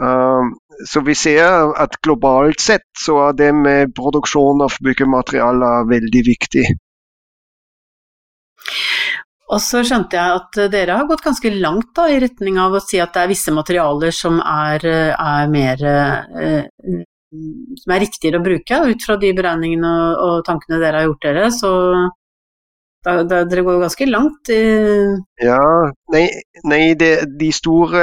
um, 0.00 0.54
så, 0.84 1.00
vi 1.06 1.14
ser 1.16 1.72
at 1.78 1.96
globalt 2.04 2.60
sett 2.60 2.86
så 2.98 3.18
er 3.28 3.38
det 3.38 3.52
med 3.56 3.94
produksjon 3.96 4.64
av 4.66 4.76
byggematerialer 4.84 5.88
veldig 5.90 6.22
viktig. 6.26 6.66
Og 9.46 9.60
så 9.62 9.84
skjønte 9.86 10.18
jeg 10.18 10.38
at 10.40 10.58
dere 10.72 10.96
har 10.98 11.06
gått 11.06 11.22
ganske 11.22 11.52
langt 11.54 11.92
da, 11.94 12.08
i 12.10 12.18
retning 12.22 12.58
av 12.58 12.74
å 12.74 12.82
si 12.82 12.98
at 12.98 13.14
det 13.14 13.22
er 13.22 13.30
visse 13.30 13.54
materialer 13.54 14.14
som 14.14 14.40
er, 14.42 14.82
er 15.14 15.52
mer 15.52 15.84
eh, 15.86 17.04
som 17.30 17.94
er 17.94 18.02
riktigere 18.02 18.40
å 18.40 18.44
bruke, 18.44 18.80
ut 18.90 19.06
fra 19.06 19.16
de 19.22 19.32
beregningene 19.36 19.92
og, 20.22 20.40
tankene 20.46 20.80
dere 20.82 21.02
har 21.02 21.08
gjort 21.10 21.26
dere. 21.28 21.50
Så 21.54 21.70
da, 23.06 23.20
da, 23.22 23.44
dere 23.46 23.62
går 23.66 23.78
ganske 23.84 24.08
langt. 24.10 24.50
Ja, 25.42 25.60
nei, 26.12 26.24
nei 26.66 26.82
det, 26.98 27.12
de 27.38 27.52
store 27.54 28.02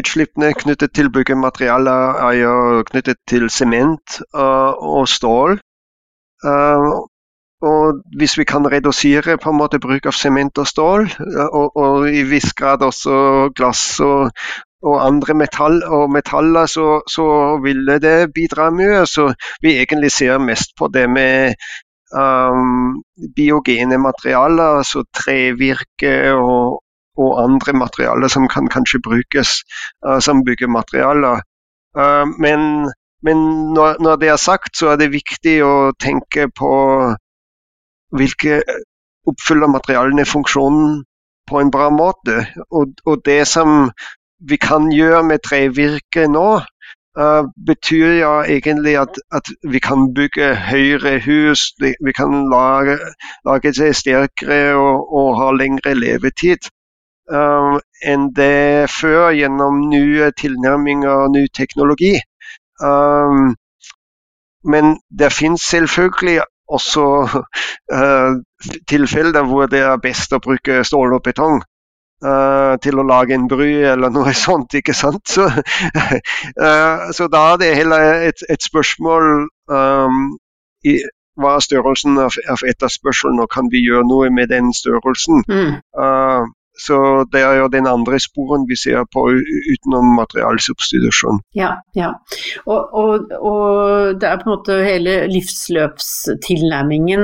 utslippene 0.00 0.50
knyttet 0.58 0.94
til 0.98 1.12
byggematerialer 1.14 2.18
er 2.26 2.38
jo 2.40 2.56
knyttet 2.90 3.22
til 3.30 3.46
sement 3.54 4.18
og, 4.34 4.82
og 4.98 5.08
stål. 5.10 5.60
Uh, 6.42 7.06
og 7.62 8.02
hvis 8.18 8.34
vi 8.38 8.44
kan 8.44 8.66
redusere 8.66 9.38
på 9.38 9.52
en 9.52 9.60
måte 9.60 9.78
bruk 9.78 10.08
av 10.10 10.16
sement 10.18 10.58
og 10.58 10.66
stål, 10.66 11.06
og, 11.44 11.76
og, 11.78 12.08
i 12.10 12.24
viss 12.26 12.50
grad 12.58 12.82
også 12.82 13.52
glass 13.54 14.00
og, 14.02 14.32
og 14.82 14.96
andre 15.04 15.36
metall 15.38 15.78
og 15.86 16.10
metaller, 16.10 16.66
så, 16.66 16.98
så 17.06 17.26
ville 17.62 18.00
det 18.02 18.32
bidra 18.34 18.72
mye. 18.74 19.04
Så 19.06 19.30
vi 19.62 19.76
egentlig 19.78 20.10
ser 20.10 20.42
mest 20.42 20.74
på 20.78 20.90
det 20.90 21.06
med 21.10 21.54
um, 22.12 23.02
biogene 23.36 23.98
materialer, 23.98 24.80
altså 24.82 25.04
trevirke 25.16 26.32
og, 26.34 26.82
og, 27.16 27.30
andre 27.44 27.72
materialer 27.72 28.32
som 28.32 28.48
kan 28.48 28.68
kanskje 28.72 29.02
brukes 29.04 29.62
uh, 30.06 30.18
som 30.20 30.44
byggematerialer. 30.44 31.42
Uh, 31.96 32.26
men, 32.38 32.90
men 33.22 33.44
når, 33.74 34.00
når, 34.00 34.16
det 34.16 34.28
er 34.28 34.40
sagt, 34.40 34.76
så 34.76 34.92
er 34.92 35.00
det 35.00 35.12
viktig 35.12 35.58
å 35.64 35.92
tenke 36.00 36.48
på 36.48 36.72
hvilke 38.12 38.62
oppfyller 39.28 39.70
materialene 39.70 40.24
funksjonen 40.28 41.02
på 41.48 41.60
en 41.60 41.70
bra 41.70 41.88
måte. 41.90 42.46
Og, 42.70 42.92
og, 43.06 43.22
det 43.24 43.46
som 43.48 43.90
vi 44.48 44.58
kan 44.58 44.90
gjøre 44.92 45.22
med 45.26 45.44
trevirke 45.46 46.26
nå, 46.30 46.62
uh, 47.18 47.44
betyr 47.66 48.12
ja 48.18 48.32
egentlig 48.44 48.98
at, 48.98 49.18
at, 49.32 49.48
vi 49.72 49.78
kan 49.78 50.14
bygge 50.14 50.54
høyere 50.56 51.20
hus, 51.24 51.72
vi 51.80 52.12
kan 52.12 52.48
lage, 52.50 52.98
lage 53.46 53.74
seg 53.74 53.96
sterkere 53.96 54.74
og, 54.76 55.12
og, 55.12 55.36
ha 55.40 55.50
lengre 55.56 55.94
levetid. 55.94 56.70
Uh, 57.32 57.78
enn 58.04 58.30
det 58.36 58.90
før 58.90 59.30
gjennom 59.30 59.84
nye 59.88 60.32
tilnærminger 60.36 61.10
og 61.26 61.34
ny 61.36 61.46
teknologi. 61.54 62.16
Um, 62.82 63.54
men 64.64 64.96
det 65.18 65.32
finnes 65.32 65.62
selvfølgelig 65.62 66.40
også 66.68 67.04
uh, 67.94 68.32
tilfeller 68.88 69.46
hvor 69.46 69.66
det 69.66 69.82
er 69.86 70.02
best 70.02 70.32
å 70.32 70.42
bruke 70.42 70.82
stål 70.86 71.18
og 71.18 71.22
betong. 71.24 71.62
Uh, 72.22 72.76
til 72.78 73.00
å 73.00 73.02
lage 73.02 73.34
en 73.34 73.48
bry 73.50 73.72
eller 73.92 74.12
noe 74.14 74.30
sånt. 74.46 74.76
ikke 74.78 74.94
sant? 74.94 75.24
Så, 75.26 75.48
uh, 75.48 77.08
så 77.16 77.26
da 77.32 77.40
er 77.54 77.58
det 77.62 77.74
heller 77.80 78.28
et, 78.28 78.44
et 78.46 78.62
spørsmål 78.62 79.48
um, 79.66 80.22
i, 80.86 81.00
hva 81.40 81.56
er 81.56 81.64
størrelsen 81.66 82.18
av, 82.22 82.32
av 82.52 82.62
etterspørselen, 82.68 83.40
og 83.42 83.50
kan 83.50 83.66
vi 83.72 83.82
gjøre 83.82 84.06
noe 84.06 84.30
med 84.30 84.46
den 84.54 84.72
størrelsen? 84.76 85.42
Mm. 85.50 85.72
Uh, 85.98 86.44
så 86.78 87.24
det 87.32 87.40
er 87.44 87.54
jo 87.60 87.68
den 87.68 87.86
andre 87.86 88.20
sporen 88.20 88.68
vi 88.68 88.76
ser 88.80 89.04
på 89.12 89.20
utenom 89.72 90.14
materialsubstitusjon. 90.16 91.40
Ja, 91.54 91.70
ja. 91.96 92.10
Og, 92.64 92.94
og, 92.96 93.20
og, 93.38 94.20
det 94.20 94.28
er 94.28 94.36
på 94.40 94.42
en 94.46 94.54
måte 94.54 94.84
hele 94.86 95.26
livsløpstilnærmingen. 95.32 97.22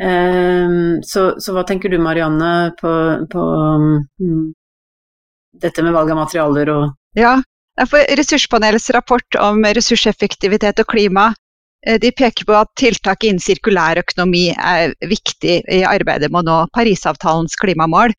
Um, 0.00 1.02
så, 1.04 1.34
så, 1.36 1.52
hva 1.52 1.66
tenker 1.68 1.92
du 1.92 1.98
Marianne 2.00 2.72
på, 2.78 2.92
på 3.28 3.42
um, 3.44 4.52
dette 5.52 5.84
med 5.84 5.92
valg 5.92 6.14
av 6.14 6.22
materialer 6.22 6.70
og 6.72 6.86
Ja, 7.18 7.34
for 7.90 8.00
Ressurspanelets 8.16 8.88
rapport 8.96 9.36
om 9.36 9.60
ressurseffektivitet 9.64 10.80
og 10.80 10.88
klima 10.88 11.26
eh, 11.86 11.98
de 12.00 12.08
peker 12.16 12.48
på 12.48 12.56
at 12.56 12.72
tiltak 12.80 13.26
innen 13.28 13.42
sirkulær 13.42 14.00
økonomi 14.00 14.46
er 14.56 14.96
viktig 15.04 15.58
i 15.68 15.82
arbeidet 15.84 16.32
med 16.32 16.40
å 16.40 16.48
nå 16.48 16.56
Parisavtalens 16.72 17.58
klimamål. 17.60 18.16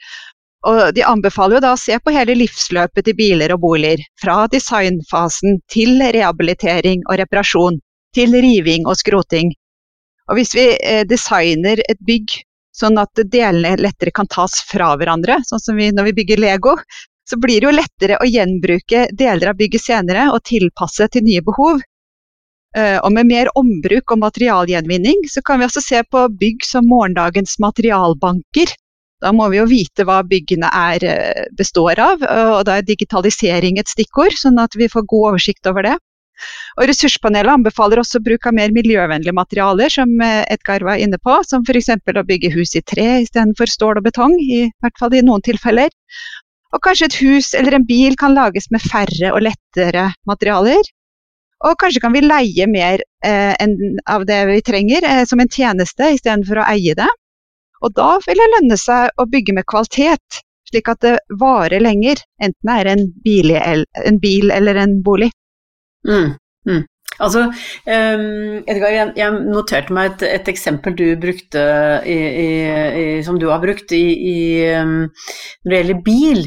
Og 0.70 0.94
de 0.96 1.04
anbefaler 1.04 1.58
jo 1.58 1.64
da 1.66 1.74
å 1.76 1.80
se 1.82 1.98
på 2.00 2.14
hele 2.16 2.38
livsløpet 2.40 3.10
til 3.10 3.18
biler 3.18 3.52
og 3.56 3.64
boliger, 3.66 4.06
fra 4.22 4.46
designfasen 4.52 5.58
til 5.74 5.98
rehabilitering 6.16 7.04
og 7.10 7.20
reparasjon, 7.20 7.82
til 8.16 8.38
riving 8.38 8.88
og 8.88 8.96
skroting. 9.02 9.52
Og 10.34 10.40
hvis 10.40 10.56
vi 10.58 10.66
eh, 10.82 11.04
designer 11.06 11.78
et 11.86 12.00
bygg 12.02 12.32
sånn 12.74 12.98
at 12.98 13.20
delene 13.30 13.76
lettere 13.78 14.10
kan 14.10 14.26
tas 14.26 14.56
fra 14.66 14.96
hverandre, 14.98 15.38
sånn 15.46 15.62
som 15.62 15.78
vi, 15.78 15.92
når 15.94 16.08
vi 16.08 16.14
bygger 16.24 16.42
Lego, 16.42 16.74
så 17.30 17.38
blir 17.38 17.62
det 17.62 17.68
jo 17.68 17.74
lettere 17.76 18.18
å 18.18 18.26
gjenbruke 18.26 19.04
deler 19.14 19.52
av 19.52 19.60
bygget 19.60 19.84
senere 19.86 20.32
og 20.34 20.42
tilpasse 20.50 21.06
til 21.14 21.28
nye 21.28 21.44
behov. 21.46 21.84
Eh, 22.74 22.98
og 22.98 23.14
med 23.14 23.30
mer 23.30 23.52
ombruk 23.62 24.16
og 24.16 24.24
materialgjenvinning, 24.24 25.22
så 25.30 25.46
kan 25.46 25.62
vi 25.62 25.68
også 25.68 25.84
se 25.86 26.02
på 26.10 26.26
bygg 26.42 26.66
som 26.66 26.90
morgendagens 26.90 27.60
materialbanker. 27.62 28.74
Da 29.22 29.36
må 29.38 29.52
vi 29.54 29.62
jo 29.62 29.68
vite 29.70 30.08
hva 30.10 30.24
byggene 30.26 30.74
er, 30.74 31.06
eh, 31.14 31.46
består 31.54 32.02
av, 32.02 32.26
og 32.58 32.66
da 32.66 32.80
er 32.80 32.90
digitalisering 32.90 33.78
et 33.78 33.94
stikkord, 33.94 34.34
sånn 34.34 34.58
at 34.58 34.74
vi 34.82 34.90
får 34.90 35.06
god 35.14 35.30
oversikt 35.36 35.70
over 35.70 35.86
det. 35.92 35.96
Og 36.80 36.88
Ressurspanelet 36.90 37.54
anbefaler 37.54 38.02
også 38.02 38.22
bruk 38.24 38.48
av 38.50 38.56
mer 38.58 38.74
miljøvennlige 38.74 39.36
materialer, 39.38 39.94
som 39.94 40.14
eh, 40.26 40.42
Edgar 40.54 40.86
var 40.88 41.02
inne 41.02 41.20
på, 41.22 41.36
som 41.48 41.66
f.eks. 41.68 41.92
å 41.94 42.26
bygge 42.30 42.54
hus 42.56 42.74
i 42.80 42.82
tre 42.82 43.10
istedenfor 43.24 43.70
stål 43.70 44.02
og 44.02 44.08
betong, 44.08 44.38
i 44.42 44.66
hvert 44.82 44.98
fall 45.00 45.14
i 45.14 45.24
noen 45.26 45.44
tilfeller. 45.46 45.94
Og 46.74 46.82
kanskje 46.82 47.10
et 47.10 47.20
hus 47.22 47.54
eller 47.58 47.78
en 47.78 47.86
bil 47.86 48.18
kan 48.18 48.34
lages 48.34 48.72
med 48.74 48.82
færre 48.82 49.34
og 49.36 49.44
lettere 49.46 50.10
materialer. 50.30 50.82
Og 51.64 51.78
kanskje 51.80 52.02
kan 52.04 52.16
vi 52.16 52.24
leie 52.26 52.66
mer 52.68 53.04
eh, 53.24 53.54
av 54.10 54.26
det 54.28 54.40
vi 54.50 54.64
trenger 54.66 55.06
eh, 55.08 55.22
som 55.30 55.40
en 55.40 55.52
tjeneste, 55.52 56.10
istedenfor 56.18 56.60
å 56.60 56.66
eie 56.74 56.96
det. 56.98 57.12
Og 57.84 57.94
da 57.96 58.16
vil 58.26 58.40
det 58.40 58.50
lønne 58.56 58.80
seg 58.80 59.14
å 59.20 59.28
bygge 59.30 59.56
med 59.56 59.68
kvalitet, 59.70 60.42
slik 60.72 60.90
at 60.92 61.04
det 61.06 61.18
varer 61.40 61.84
lenger, 61.84 62.20
enten 62.42 62.70
det 62.70 62.76
er 62.82 62.92
en 62.94 63.06
bil, 63.24 63.54
en 63.54 64.20
bil 64.24 64.52
eller 64.56 64.80
en 64.84 64.98
bolig. 65.06 65.30
Mm, 66.08 66.34
mm. 66.70 66.84
Altså, 67.22 67.44
um, 67.46 68.64
Edgar, 68.68 68.90
jeg, 69.16 69.30
noterte 69.46 69.94
meg 69.94 70.16
et, 70.16 70.26
et, 70.40 70.50
eksempel 70.50 70.96
du 70.98 71.06
brukte 71.22 71.62
i, 72.10 72.18
i, 72.18 72.48
i, 73.04 73.06
som 73.26 73.38
du 73.40 73.48
har 73.52 73.62
brukt 73.62 73.94
um, 73.94 74.98
når 75.06 75.70
det 75.70 75.80
gjelder 75.80 76.04
bil. 76.08 76.44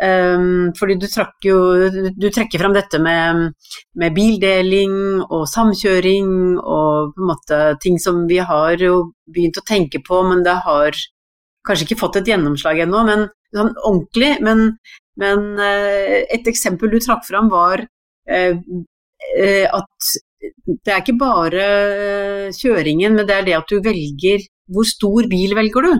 Um, 0.00 0.70
fordi 0.78 0.96
du, 0.96 1.06
jo, 1.44 1.56
du, 2.16 2.26
trekker 2.32 2.62
fram 2.62 2.72
dette 2.72 2.98
med, 3.04 3.50
med, 4.00 4.14
bildeling 4.16 4.94
og 5.28 5.44
samkjøring 5.50 6.30
og 6.56 7.12
på 7.12 7.20
en 7.20 7.28
måte 7.28 7.58
ting 7.84 8.00
som 8.00 8.24
vi 8.30 8.40
har 8.40 8.80
jo 8.80 9.10
begynt 9.28 9.60
å 9.60 9.66
tenke 9.68 10.00
på, 10.06 10.22
men 10.24 10.40
det 10.46 10.56
har 10.64 10.96
kanskje 11.68 11.86
ikke 11.86 12.00
fått 12.00 12.22
et 12.22 12.32
gjennomslag 12.32 12.80
ennå, 12.86 13.04
men 13.06 13.28
sånn 13.54 13.74
ordentlig. 13.76 14.34
Men, 14.42 14.66
men 15.20 15.48
uh, 15.60 16.18
et 16.24 16.48
eksempel 16.50 16.90
du 16.90 16.98
trakk 16.98 17.28
fram 17.28 17.52
var 17.52 17.84
Eh, 18.30 18.56
at 19.30 20.14
det 20.66 20.92
er 20.92 21.02
ikke 21.02 21.18
bare 21.20 21.66
kjøringen, 22.56 23.14
men 23.16 23.26
det 23.28 23.36
er 23.36 23.46
det 23.46 23.58
at 23.58 23.70
du 23.70 23.82
velger 23.84 24.42
hvor 24.70 24.86
stor 24.86 25.28
bil 25.30 25.54
velger 25.58 25.86
du. 25.86 25.92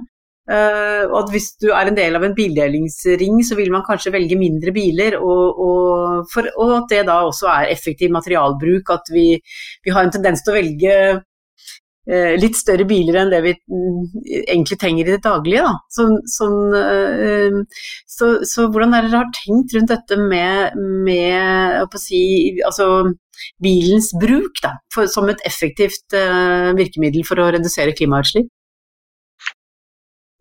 Uh, 0.51 1.07
og 1.13 1.17
at 1.21 1.29
hvis 1.31 1.53
du 1.63 1.69
er 1.71 1.87
en 1.87 1.95
del 1.95 2.17
av 2.19 2.25
en 2.27 2.35
bildelingsring, 2.35 3.37
så 3.47 3.55
vil 3.59 3.71
man 3.71 3.85
kanskje 3.87 4.11
velge 4.15 4.39
mindre 4.39 4.73
biler. 4.75 5.15
Og, 5.21 5.61
og, 5.67 6.25
for, 6.33 6.49
og 6.59 6.73
at 6.81 6.89
det 6.91 7.05
da 7.07 7.21
også 7.29 7.51
er 7.53 7.71
effektiv 7.75 8.11
materialbruk. 8.15 8.91
At 8.97 9.13
vi, 9.15 9.27
vi 9.85 9.95
har 9.95 10.07
en 10.07 10.15
tendens 10.17 10.43
til 10.43 10.55
å 10.55 10.59
velge 10.59 10.97
litt 12.41 12.59
større 12.59 12.87
biler 12.89 13.21
enn 13.21 13.33
det 13.33 13.41
vi 13.45 13.55
uh, 13.55 14.21
egentlig 14.41 14.79
trenger 14.81 15.07
i 15.07 15.15
det 15.15 15.23
daglige. 15.25 15.65
Da. 15.67 15.75
Så, 15.93 16.07
sånn, 16.35 17.65
så, 18.11 18.31
så 18.49 18.69
hvordan 18.69 18.97
er 18.97 19.07
det 19.07 19.13
dere 19.13 19.25
har 19.25 19.35
tenkt 19.37 19.75
rundt 19.77 19.93
dette 19.93 20.21
med, 20.21 20.79
med 21.07 21.99
si, 22.03 22.23
altså, 22.67 22.89
bilens 23.63 24.13
bruk 24.21 24.63
da, 24.65 24.77
for, 24.95 25.11
som 25.11 25.29
et 25.31 25.45
effektivt 25.49 26.17
uh, 26.17 26.73
virkemiddel 26.79 27.27
for 27.29 27.41
å 27.41 27.51
redusere 27.55 27.95
klimautslipp? 27.97 28.51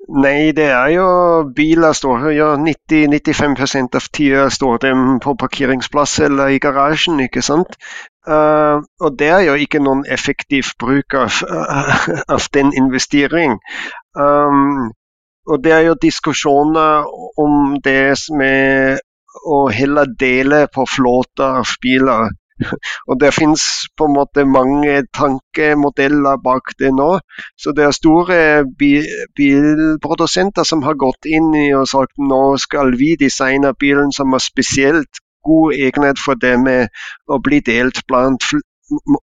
Nei, 0.10 0.50
det 0.58 0.66
er 0.74 0.88
jo 0.96 1.08
biler 1.54 1.94
står 1.94 2.32
ja, 2.34 2.48
90-95% 2.58 3.98
av 4.00 4.08
tida 4.16 4.48
står 4.50 4.80
de 4.82 4.94
på 5.22 5.36
parkeringsplass 5.38 6.16
eller 6.26 6.56
i 6.56 6.62
garasjen, 6.64 7.20
ikke 7.22 7.44
sant. 7.46 7.78
Uh, 8.28 8.84
og 9.00 9.16
det 9.20 9.30
er 9.32 9.44
jo 9.48 9.54
ikke 9.56 9.80
noen 9.80 10.04
effektiv 10.12 10.74
bruk 10.80 11.16
av, 11.16 11.40
uh, 11.48 12.08
av 12.36 12.48
den 12.54 12.74
investering. 12.76 13.56
Um, 14.16 14.92
og 15.50 15.64
det 15.64 15.72
er 15.74 15.86
jo 15.88 16.02
diskusjoner 16.02 17.08
om 17.40 17.80
det 17.84 18.18
med 18.38 19.00
å 19.46 19.70
heller 19.74 20.12
dele 20.20 20.68
på 20.74 20.86
flåter 20.90 21.62
av 21.62 21.72
biler. 21.82 22.30
Og 23.10 23.20
det 23.22 23.32
finnes 23.34 23.64
på 23.98 24.10
en 24.10 24.16
måte 24.18 24.44
mange 24.46 24.98
tankemodeller 25.16 26.42
bak 26.44 26.74
det 26.82 26.92
nå. 26.96 27.08
Så 27.58 27.72
det 27.72 27.86
er 27.88 27.96
store 27.96 28.40
bilprodusenter 28.78 30.68
som 30.68 30.84
har 30.84 31.00
gått 31.00 31.30
inn 31.30 31.54
i 31.56 31.70
og 31.78 31.88
sagt 31.88 32.20
nå 32.20 32.44
skal 32.62 32.94
vi 33.00 33.14
designe 33.22 33.72
bilen 33.80 34.12
som 34.16 34.36
er 34.36 34.44
spesielt 34.44 35.24
god 35.46 35.74
egenhet 35.78 36.20
for 36.22 36.40
det 36.40 36.56
med 36.62 36.90
å 37.30 37.40
bli 37.44 37.62
delt 37.66 38.02
blant, 38.08 38.44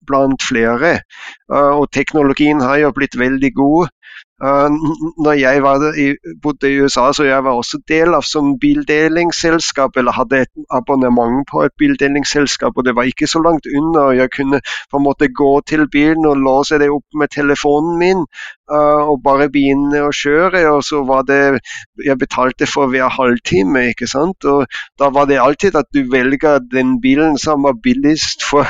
blant 0.07 0.43
flere. 0.43 0.97
Og 1.49 1.87
teknologien 1.95 2.61
har 2.61 2.81
jo 2.83 2.93
blitt 2.95 3.17
veldig 3.19 3.53
god. 3.57 3.93
Uh, 4.43 4.67
når 5.23 5.37
jeg 5.39 5.61
i, 6.03 6.05
bodde 6.43 6.67
i 6.67 6.79
USA, 6.83 7.13
så 7.13 7.23
jeg 7.23 7.43
var 7.45 7.55
også 7.55 7.77
del 7.87 8.15
av 8.17 8.25
sånn 8.27 8.57
bildelingsselskap, 8.59 9.95
eller 9.95 10.15
hadde 10.17 10.41
et 10.43 10.51
abonnement 10.73 11.45
på 11.47 11.61
et 11.63 11.71
bildelingsselskap. 11.79 12.75
og 12.75 12.83
Det 12.83 12.95
var 12.97 13.07
ikke 13.07 13.29
så 13.29 13.39
langt 13.45 13.69
unna. 13.71 14.09
Jeg 14.17 14.33
kunne 14.35 14.59
på 14.91 14.99
en 14.99 15.05
måte 15.05 15.31
gå 15.31 15.53
til 15.69 15.87
bilen 15.87 16.27
og 16.27 16.43
låse 16.43 16.81
det 16.81 16.91
opp 16.91 17.19
med 17.21 17.31
telefonen 17.31 17.95
min 18.01 18.25
uh, 18.73 19.07
og 19.13 19.21
bare 19.23 19.47
begynne 19.53 20.03
å 20.03 20.11
kjøre. 20.11 20.65
og 20.73 20.83
så 20.83 21.05
var 21.07 21.23
det, 21.29 21.61
Jeg 22.03 22.19
betalte 22.19 22.67
for 22.67 22.91
hver 22.91 23.13
halvtime. 23.15 23.89
ikke 23.93 24.11
sant? 24.11 24.43
og 24.43 24.65
Da 24.99 25.09
var 25.09 25.29
det 25.29 25.39
alltid 25.39 25.75
at 25.75 25.87
du 25.93 26.03
velger 26.11 26.59
den 26.73 26.99
bilen 26.99 27.37
som 27.37 27.63
var 27.63 27.79
billigst 27.83 28.43
for, 28.43 28.67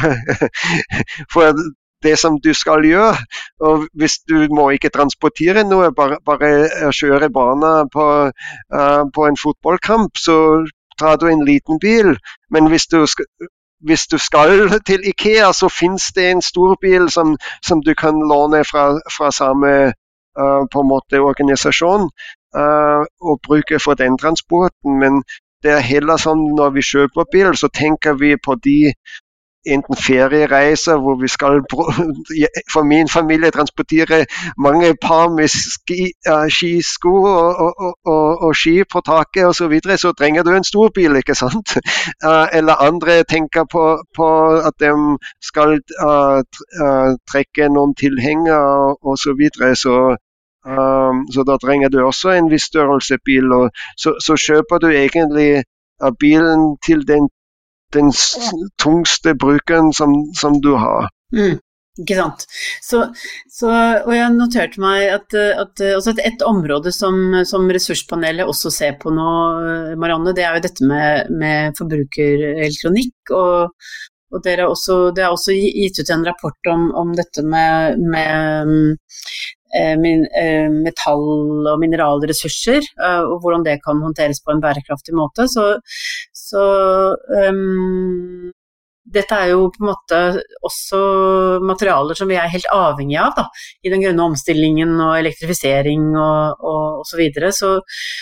for 1.33 1.55
det 2.03 2.17
som 2.19 2.37
du 2.43 2.53
skal 2.53 2.85
gjøre. 2.85 3.17
Og 3.59 3.87
hvis 3.99 4.19
du 4.29 4.47
må 4.53 4.69
ikke 4.75 4.91
transportere 4.93 5.63
noe, 5.67 5.91
bare, 5.95 6.19
bare 6.25 6.91
kjøre 6.91 7.31
barna 7.33 7.73
på, 7.93 8.07
uh, 8.75 9.03
på, 9.15 9.27
en 9.27 9.39
fotballkamp, 9.39 10.17
så 10.17 10.37
tar 10.99 11.17
du 11.17 11.27
en 11.29 11.45
liten 11.45 11.79
bil. 11.81 12.15
Men 12.51 12.69
hvis 12.71 12.87
du, 12.91 13.05
hvis 13.87 14.07
du 14.11 14.17
skal 14.17 14.69
til 14.87 15.07
Ikea, 15.09 15.51
så 15.53 15.69
finnes 15.69 16.11
det 16.15 16.31
en 16.31 16.41
stor 16.41 16.77
bil 16.81 17.09
som, 17.09 17.35
som 17.65 17.83
du 17.83 17.93
kan 17.93 18.19
låne 18.31 18.63
fra, 18.67 18.99
fra 19.17 19.31
samme 19.31 19.73
uh, 20.39 20.63
på 20.71 20.83
en 20.83 20.91
måte 20.91 21.21
organisasjon 21.21 22.09
uh, 22.57 23.01
og 23.21 23.41
bruke 23.47 23.79
for 23.79 23.99
den 23.99 24.17
transporten. 24.17 24.99
Men 24.99 25.23
det 25.63 25.71
er 25.77 25.85
heller 25.87 26.19
sånn 26.19 26.43
når 26.57 26.75
vi 26.77 26.85
kjøper 26.85 27.29
bil, 27.31 27.53
så 27.55 27.69
tenker 27.71 28.17
vi 28.19 28.35
på 28.35 28.55
de 28.63 28.93
enten 29.65 29.95
feriereiser 29.95 30.97
hvor 30.99 31.15
vi 31.21 31.27
skal 31.27 31.61
for 32.73 32.83
min 32.83 33.09
familie 33.09 33.51
transportere 33.51 34.25
mange 34.57 34.95
par 35.01 35.29
med 35.37 35.47
ski, 35.47 36.11
uh, 36.29 36.47
skisko 36.49 37.13
og, 37.23 37.55
og, 37.65 37.97
og, 38.05 38.43
og, 38.43 38.55
ski 38.55 38.83
på 38.93 39.01
taket 39.05 39.45
osv., 39.45 39.57
så, 39.57 39.67
videre, 39.67 39.97
så 39.97 40.11
trenger 40.11 40.43
du 40.43 40.51
en 40.51 40.63
stor 40.63 40.91
bil. 40.95 41.15
ikke 41.15 41.35
sant? 41.35 41.77
Uh, 42.23 42.47
eller 42.53 42.73
andre 42.73 43.23
tenker 43.23 43.63
på, 43.71 43.83
på 44.15 44.27
at 44.67 44.73
de 44.79 44.91
skal 45.41 45.79
uh, 46.07 46.41
trekke 47.31 47.69
noen 47.69 47.95
tilhengere 47.95 48.95
osv. 49.01 49.23
Så, 49.23 49.33
videre, 49.39 49.75
så 49.75 49.95
um, 50.67 51.23
så 51.33 51.43
da 51.47 51.57
trenger 51.57 51.89
du 51.89 52.01
også 52.03 52.35
en 52.37 52.51
viss 52.51 52.67
størrelse 52.71 53.17
bil. 53.25 53.51
og 53.51 53.69
så, 53.97 54.15
så 54.25 54.35
kjøper 54.35 54.83
du 54.83 54.87
egentlig 54.89 55.63
bilen 56.19 56.77
til 56.85 57.07
den 57.07 57.29
den 57.93 58.11
tungste 58.81 59.35
bruken 59.39 59.93
som, 59.93 60.15
som 60.37 60.59
du 60.61 60.73
har. 60.79 61.09
Mm. 61.35 61.59
Ikke 62.01 62.15
sant. 62.17 62.45
Så, 62.81 63.03
så, 63.53 63.69
og 63.69 64.13
jeg 64.15 64.33
noterte 64.33 64.81
meg 64.81 65.11
at, 65.13 65.35
at 65.37 65.83
et, 65.83 66.21
et, 66.25 66.45
område 66.47 66.89
som, 66.95 67.19
som, 67.45 67.67
ressurspanelet 67.69 68.49
også 68.49 68.71
ser 68.73 68.95
på 69.01 69.13
nå, 69.13 69.27
Marianne, 70.01 70.33
det 70.33 70.47
er 70.47 70.57
jo 70.57 70.63
dette 70.65 70.89
med, 70.89 71.29
med 71.37 71.77
forbrukerelektronikk. 71.77 73.35
Og, 73.37 73.93
og 74.33 74.41
det 74.41 74.57
er 74.57 74.65
også 75.29 75.53
gitt 75.53 76.01
ut 76.01 76.13
en 76.15 76.25
rapport 76.25 76.73
om, 76.73 76.89
om 76.97 77.13
dette 77.19 77.45
med, 77.45 78.01
med 78.01 78.73
Eh, 79.73 79.97
eh, 80.43 80.69
metall- 80.69 81.65
og 81.65 81.79
mineralressurser, 81.81 82.85
eh, 83.05 83.21
og 83.25 83.39
hvordan 83.41 83.63
det 83.65 83.79
kan 83.81 84.01
håndteres 84.05 84.41
på 84.45 84.53
en 84.53 84.61
bærekraftig 84.61 85.15
måte. 85.17 85.47
Så, 85.49 85.79
så, 86.53 86.63
um, 87.49 88.51
dette 89.13 89.35
er 89.35 89.51
jo 89.51 89.67
på 89.73 89.81
en 89.81 89.89
måte 89.89 90.19
også 90.65 90.99
materialer 91.65 92.17
som 92.17 92.29
vi 92.31 92.37
er 92.39 92.51
helt 92.51 92.69
avhengige 92.73 93.23
av 93.23 93.33
da, 93.37 93.45
i 93.83 93.91
den 93.91 94.03
grønne 94.03 94.27
omstillingen 94.31 94.93
og 94.95 95.17
elektrifisering 95.19 96.11
og, 96.13 96.61
og, 96.63 97.01
og 97.01 97.07
så 97.09 97.19
videre. 97.19 97.51
Så, 97.55 97.75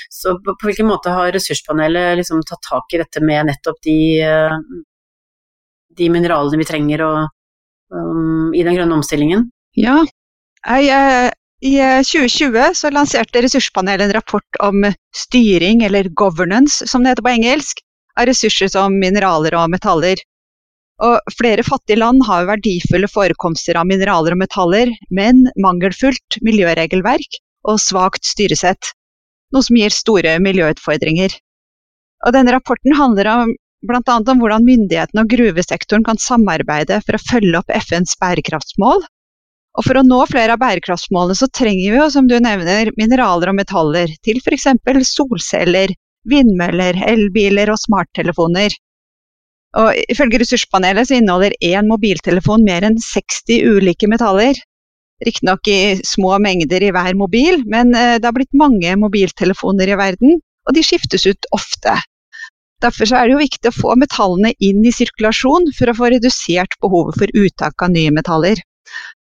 så, 0.10 0.36
på 0.42 0.56
hvilken 0.66 0.90
måte 0.90 1.14
har 1.14 1.34
ressurspanelet 1.36 2.18
liksom 2.22 2.42
tatt 2.48 2.64
tak 2.68 2.96
i 2.96 3.02
dette 3.04 3.24
med 3.26 3.52
nettopp 3.52 3.78
de, 3.86 4.00
eh, 4.26 4.58
de 6.02 6.10
mineralene 6.14 6.62
vi 6.62 6.70
trenger 6.72 7.06
og, 7.08 7.22
um, 7.94 8.50
i 8.58 8.66
den 8.66 8.80
grønne 8.80 8.98
omstillingen? 8.98 9.46
Ja, 9.78 10.02
jeg, 10.68 11.32
i 11.62 11.78
2020 11.78 12.74
så 12.78 12.90
lanserte 12.94 13.42
Ressurspanelet 13.46 14.10
en 14.10 14.18
rapport 14.18 14.60
om 14.66 14.84
styring, 15.16 15.86
eller 15.86 16.10
governance 16.18 16.90
som 16.90 17.04
det 17.04 17.14
heter 17.14 17.26
på 17.26 17.34
engelsk, 17.38 17.86
av 18.20 18.28
ressurser 18.30 18.72
som 18.72 18.98
mineraler 19.00 19.56
og 19.60 19.72
metaller. 19.74 20.22
Og 21.02 21.34
flere 21.34 21.66
fattige 21.66 21.98
land 21.98 22.22
har 22.28 22.50
verdifulle 22.50 23.10
forekomster 23.10 23.80
av 23.80 23.88
mineraler 23.90 24.36
og 24.36 24.42
metaller, 24.44 24.92
men 25.10 25.48
mangelfullt 25.62 26.38
miljøregelverk 26.46 27.40
og 27.70 27.80
svakt 27.82 28.28
styresett, 28.28 28.94
noe 29.54 29.66
som 29.66 29.80
gir 29.80 29.94
store 29.94 30.38
miljøutfordringer. 30.44 31.34
Og 32.28 32.36
denne 32.36 32.54
rapporten 32.54 32.94
handler 32.98 33.30
om, 33.32 33.56
bl.a. 33.90 34.02
om 34.20 34.44
hvordan 34.44 34.68
myndighetene 34.68 35.24
og 35.24 35.32
gruvesektoren 35.32 36.06
kan 36.06 36.22
samarbeide 36.22 37.02
for 37.06 37.18
å 37.18 37.24
følge 37.24 37.58
opp 37.58 37.74
FNs 37.82 38.14
bærekraftsmål. 38.22 39.02
Og 39.80 39.88
for 39.88 39.98
å 39.98 40.06
nå 40.06 40.20
flere 40.30 40.54
av 40.54 40.62
bærekraftsmålene 40.62 41.40
så 41.40 41.48
trenger 41.56 41.96
vi 41.96 41.98
jo, 41.98 42.08
som 42.14 42.28
du 42.30 42.36
nevner, 42.44 42.92
mineraler 43.00 43.50
og 43.54 43.58
metaller 43.58 44.12
til 44.26 44.42
f.eks. 44.44 44.68
solceller, 45.16 45.96
vindmøller, 46.30 46.98
elbiler 47.08 47.72
og 47.74 47.80
smarttelefoner. 47.82 48.76
Og 49.80 49.96
ifølge 50.12 50.42
ressurspanelet 50.42 51.08
så 51.08 51.18
inneholder 51.18 51.56
én 51.64 51.88
mobiltelefon 51.88 52.66
mer 52.68 52.86
enn 52.88 53.00
60 53.00 53.64
ulike 53.72 54.10
metaller. 54.12 54.58
Riktignok 55.26 55.68
i 55.70 55.80
små 56.08 56.38
mengder 56.44 56.84
i 56.84 56.92
hver 56.92 57.16
mobil, 57.18 57.62
men 57.70 57.94
eh, 57.96 58.18
det 58.18 58.28
har 58.28 58.36
blitt 58.36 58.58
mange 58.58 58.96
mobiltelefoner 59.00 59.94
i 59.94 60.00
verden, 60.00 60.40
og 60.68 60.76
de 60.76 60.84
skiftes 60.84 61.28
ut 61.30 61.48
ofte. 61.56 61.94
Derfor 62.82 63.14
er 63.14 63.30
det 63.30 63.36
jo 63.36 63.44
viktig 63.44 63.70
å 63.70 63.78
få 63.78 63.96
metallene 64.02 64.56
inn 64.66 64.82
i 64.82 64.94
sirkulasjon 64.96 65.70
for 65.78 65.92
å 65.92 65.98
få 65.98 66.10
redusert 66.16 66.74
behovet 66.82 67.20
for 67.22 67.42
uttak 67.44 67.86
av 67.86 67.94
nye 67.94 68.14
metaller. 68.14 68.62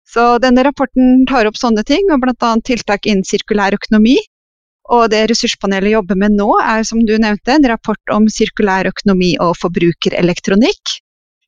Så 0.08 0.38
denne 0.40 0.64
rapporten 0.64 1.26
tar 1.28 1.48
opp 1.50 1.58
sånne 1.60 1.84
ting, 1.86 2.08
og 2.14 2.22
bl.a. 2.22 2.54
tiltak 2.64 3.04
innen 3.10 3.26
sirkulær 3.28 3.76
økonomi, 3.76 4.16
og 4.92 5.08
det 5.12 5.22
ressurspanelet 5.30 5.94
jobber 5.94 6.18
med 6.20 6.36
nå, 6.36 6.50
er 6.60 6.84
som 6.84 7.00
du 7.06 7.14
nevnte, 7.20 7.54
en 7.54 7.68
rapport 7.70 8.12
om 8.12 8.28
sirkulær 8.28 8.90
økonomi 8.90 9.32
og 9.40 9.54
forbrukerelektronikk. 9.62 10.98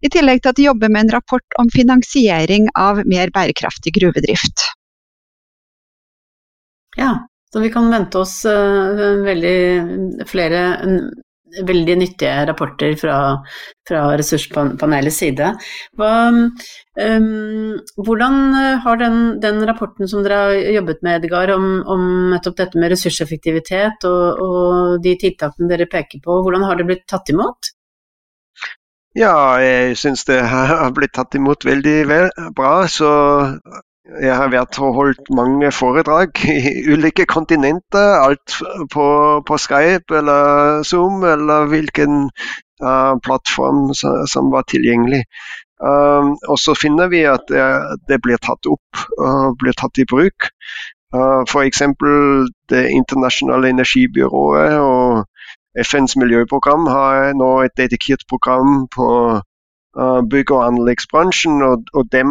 I 0.05 0.11
tillegg 0.13 0.43
til 0.43 0.53
at 0.53 0.59
de 0.59 0.67
jobber 0.69 0.93
med 0.93 1.07
en 1.07 1.15
rapport 1.19 1.59
om 1.61 1.69
finansiering 1.73 2.69
av 2.77 3.03
mer 3.09 3.33
bærekraftig 3.35 3.95
gruvedrift. 3.97 4.67
Ja, 6.97 7.13
så 7.53 7.61
vi 7.61 7.71
kan 7.73 7.91
vente 7.93 8.21
oss 8.21 8.39
uh, 8.49 9.25
veldig 9.25 10.27
flere 10.29 10.63
veldig 11.67 11.97
nyttige 12.01 12.35
rapporter 12.51 12.97
fra, 13.01 13.19
fra 13.89 14.03
ressurspanelets 14.19 15.21
side. 15.23 15.53
Hva, 15.99 16.13
um, 16.33 17.31
hvordan 18.09 18.39
har 18.85 19.01
den, 19.01 19.19
den, 19.43 19.63
rapporten 19.69 20.11
som 20.11 20.25
dere 20.27 20.43
har 20.43 20.75
jobbet 20.79 21.03
med, 21.07 21.25
Edgar, 21.25 21.55
om, 21.57 21.71
om 21.87 22.05
nettopp 22.35 22.59
dette 22.61 22.83
med 22.83 22.93
ressurseffektivitet 22.95 24.07
og, 24.09 24.45
og, 24.45 25.01
de 25.05 25.17
tiltakene 25.21 25.71
dere 25.73 25.89
peker 25.91 26.23
på, 26.25 26.41
hvordan 26.45 26.67
har 26.69 26.79
det 26.79 26.89
blitt 26.89 27.07
tatt 27.11 27.33
imot? 27.33 27.73
Ja, 29.17 29.57
jeg 29.63 29.97
syns 29.97 30.27
det 30.29 30.43
har 30.53 30.93
blitt 30.97 31.15
tatt 31.17 31.35
imot 31.39 31.65
veldig 31.65 31.99
bra. 32.57 32.75
Så 32.91 33.11
jeg 34.07 34.37
har 34.39 34.51
vært 34.53 34.79
og 34.83 34.95
holdt 34.95 35.31
mange 35.35 35.71
foredrag 35.75 36.39
i 36.53 36.85
ulike 36.93 37.27
kontinenter. 37.27 38.21
Alt 38.23 38.59
på, 38.93 39.07
på 39.47 39.59
Skype 39.59 40.15
eller 40.21 40.83
Zoom 40.87 41.25
eller 41.27 41.67
hvilken 41.73 42.29
uh, 42.83 43.15
plattform 43.27 43.91
som, 43.99 44.53
var 44.55 44.67
tilgjengelig. 44.71 45.25
Um, 45.77 46.37
og 46.49 46.59
så 46.59 46.77
finner 46.79 47.11
vi 47.13 47.27
at 47.29 47.45
det, 47.51 47.65
det 48.09 48.23
blir 48.25 48.41
tatt 48.41 48.69
opp 48.71 49.03
og 49.19 49.59
blir 49.61 49.77
tatt 49.77 49.99
i 50.01 50.07
bruk. 50.09 50.49
Uh, 51.15 51.43
F.eks. 51.45 51.83
Det 52.71 52.87
internasjonale 52.95 53.75
energibyrået 53.75 54.79
og 54.81 55.27
FNs 55.77 56.17
miljøprogram 56.17 56.87
har 56.89 57.35
nå 57.37 57.51
et 57.67 57.75
dedikert 57.77 58.25
program 58.31 58.87
på 58.95 59.09
bygg- 60.31 60.53
og 60.53 60.67
anleggsbransjen, 60.67 61.63
og, 61.63 61.85
og 61.95 62.05
de 62.13 62.23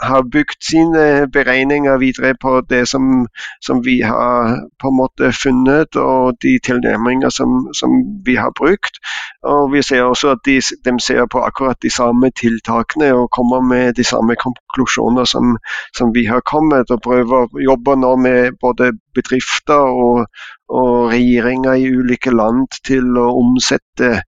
har 0.00 0.22
bygd 0.32 0.60
sine 0.70 1.26
beregninger 1.32 1.98
videre 1.98 2.34
på 2.42 2.60
det 2.70 2.88
som, 2.88 3.26
som, 3.66 3.84
vi 3.84 4.00
har 4.00 4.60
på 4.80 4.88
en 4.88 4.96
måte 4.96 5.32
funnet, 5.42 5.96
og 5.96 6.38
de 6.42 6.58
tilnærminger 6.66 7.28
som, 7.28 7.66
som 7.74 7.90
vi 8.26 8.34
har 8.34 8.52
brukt. 8.58 9.00
Og 9.42 9.72
Vi 9.72 9.82
ser 9.82 10.02
også 10.02 10.30
at 10.30 10.38
de, 10.44 10.60
de, 10.84 11.00
ser 11.00 11.26
på 11.32 11.38
akkurat 11.38 11.82
de 11.82 11.90
samme 11.90 12.30
tiltakene 12.30 13.14
og 13.14 13.30
kommer 13.30 13.60
med 13.60 13.94
de 13.94 14.04
samme 14.04 14.36
konklusjoner 14.36 15.24
som, 15.24 15.56
som 15.96 16.14
vi 16.14 16.24
har 16.24 16.40
kommet, 16.40 16.90
og 16.90 17.02
prøver 17.02 17.46
å 17.46 17.62
jobbe 17.70 17.96
nå 17.96 18.16
med 18.16 18.58
både 18.60 18.92
bedrifter 19.14 19.82
og, 20.06 20.26
og 20.68 21.10
regjeringer 21.12 21.74
i 21.74 21.90
ulike 21.90 22.30
land 22.30 22.68
til 22.86 23.16
å 23.18 23.30
omsette 23.42 24.20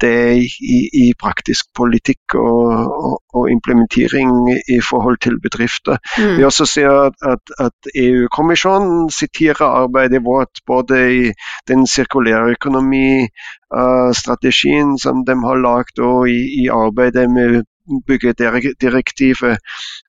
det 0.00 0.48
i, 0.60 0.90
i 1.04 1.06
praktisk 1.20 1.64
politikk 1.76 2.34
og, 2.34 2.66
og, 3.08 3.22
og, 3.34 3.50
implementering 3.50 4.30
i 4.76 4.80
forhold 4.90 5.18
til 5.22 5.40
bedrifter. 5.40 5.96
Mm. 6.18 6.36
Vi 6.38 6.44
også 6.44 6.66
ser 6.66 6.90
at, 6.90 7.12
at, 7.58 7.72
EU-kommisjonen 7.96 9.10
siterer 9.10 9.66
arbeidet 9.66 10.24
vårt 10.24 10.60
både 10.66 11.16
i 11.16 11.32
den 11.68 11.86
sirkulære 11.86 12.50
økonomistrategien 12.56 14.90
uh, 14.90 14.98
som 15.02 15.24
de 15.26 15.34
har 15.48 15.56
lagd, 15.68 15.98
og 15.98 16.28
i, 16.30 16.40
i 16.62 16.68
arbeidet 16.72 17.30
med 17.30 17.62
byggedirektivet. 18.06 19.58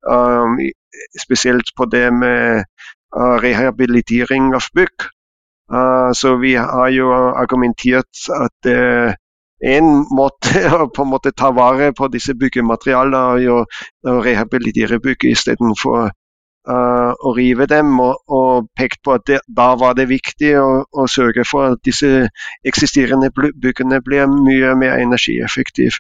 Um, 0.10 0.60
spesielt 1.22 1.70
på 1.78 1.86
det 1.86 2.14
med 2.14 2.64
uh, 3.18 3.38
rehabilitering 3.44 4.56
av 4.56 4.62
bygg. 4.74 4.96
Uh, 5.74 6.12
så 6.16 6.36
vi 6.42 6.54
har 6.56 6.90
jo 6.96 7.12
argumentert 7.14 8.30
at 8.32 8.52
det 8.64 9.16
en 9.64 10.06
måte 10.14 10.64
å 10.78 10.88
på 10.94 11.06
en 11.06 11.12
måte 11.16 11.34
ta 11.34 11.52
vare 11.56 11.92
på 11.98 12.10
disse 12.14 12.36
byggematerialene 12.38 13.50
og, 13.54 13.82
og 14.08 14.24
rehabilitere 14.26 15.02
bygg 15.04 15.30
istedenfor 15.32 16.10
uh, 16.68 17.12
å 17.16 17.34
rive 17.38 17.68
dem. 17.70 17.94
Og, 18.04 18.16
og 18.28 18.68
pekt 18.78 19.02
på 19.06 19.16
at 19.18 19.26
det, 19.30 19.40
da 19.48 19.72
var 19.80 19.98
det 19.98 20.08
viktig 20.12 20.54
å, 20.62 20.68
å, 20.88 21.08
sørge 21.12 21.46
for 21.50 21.74
at 21.74 21.84
disse 21.88 22.28
eksisterende 22.68 23.32
byggene 23.34 24.02
blir 24.06 24.28
mye 24.32 24.74
mer 24.80 24.98
energieffektive. 25.02 25.98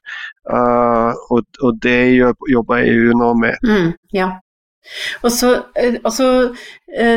Uh, 0.47 1.13
og, 1.31 1.47
og, 1.61 1.79
det 1.83 1.99
jobber 2.17 2.83
EU 2.83 3.15
nå 3.17 3.31
med. 3.39 3.63
Mm, 3.65 3.95
ja. 4.15 4.33
Og 5.25 5.31
så, 5.33 5.49
altså, 6.07 6.27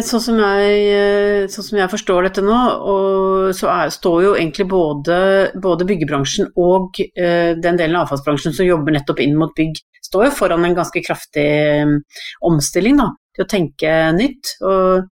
sånn, 0.06 0.22
som 0.24 0.40
jeg, 0.42 0.80
eh, 0.90 1.44
sånn 1.52 1.66
som 1.68 1.78
jeg 1.78 1.92
forstår 1.92 2.26
dette 2.26 2.42
nå, 2.42 2.56
så 3.54 3.70
er, 3.70 3.92
står 3.94 4.18
jo 4.24 4.32
egentlig 4.34 4.66
både, 4.72 5.20
både 5.62 5.86
byggebransjen 5.86 6.50
og 6.58 6.98
den 7.14 7.78
delen 7.78 7.94
av 8.00 8.08
avfallsbransjen 8.08 8.56
som 8.56 8.66
jobber 8.66 8.96
nettopp 8.96 9.22
inn 9.22 9.38
mot 9.38 9.54
bygg, 9.54 9.78
står 10.10 10.26
jo 10.26 10.34
foran 10.40 10.66
en 10.66 10.74
ganske 10.80 11.04
kraftig 11.06 11.46
omstilling 12.46 12.98
da, 12.98 13.12
til 13.36 13.46
å 13.46 13.50
tenke 13.54 13.96
nytt. 14.18 14.56
Og 14.66 15.08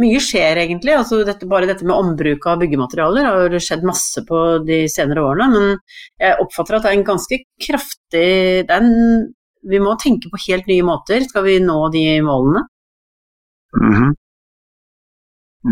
mye 0.00 0.20
skjer 0.22 0.60
egentlig. 0.62 0.94
altså 0.96 1.20
dette, 1.26 1.48
Bare 1.50 1.68
dette 1.68 1.86
med 1.86 1.96
ombruk 1.96 2.46
av 2.48 2.60
byggematerialer 2.62 3.28
har 3.28 3.58
skjedd 3.62 3.84
masse 3.86 4.24
på 4.28 4.40
de 4.66 4.82
senere 4.92 5.24
årene. 5.26 5.50
Men 5.54 5.76
jeg 6.20 6.38
oppfatter 6.44 6.78
at 6.78 6.86
det 6.86 6.92
er 6.92 6.98
en 6.98 7.10
ganske 7.12 7.40
kraftig 7.66 8.30
Det 8.68 8.76
er 8.76 8.80
en 8.80 9.28
vi 9.68 9.80
må 9.82 9.96
tenke 10.00 10.30
på 10.32 10.40
helt 10.46 10.70
nye 10.70 10.86
måter 10.86 11.24
skal 11.26 11.44
vi 11.46 11.58
nå 11.64 11.80
de 11.92 12.04
målene. 12.24 12.64
Mm 13.80 13.94
-hmm. 13.94 14.14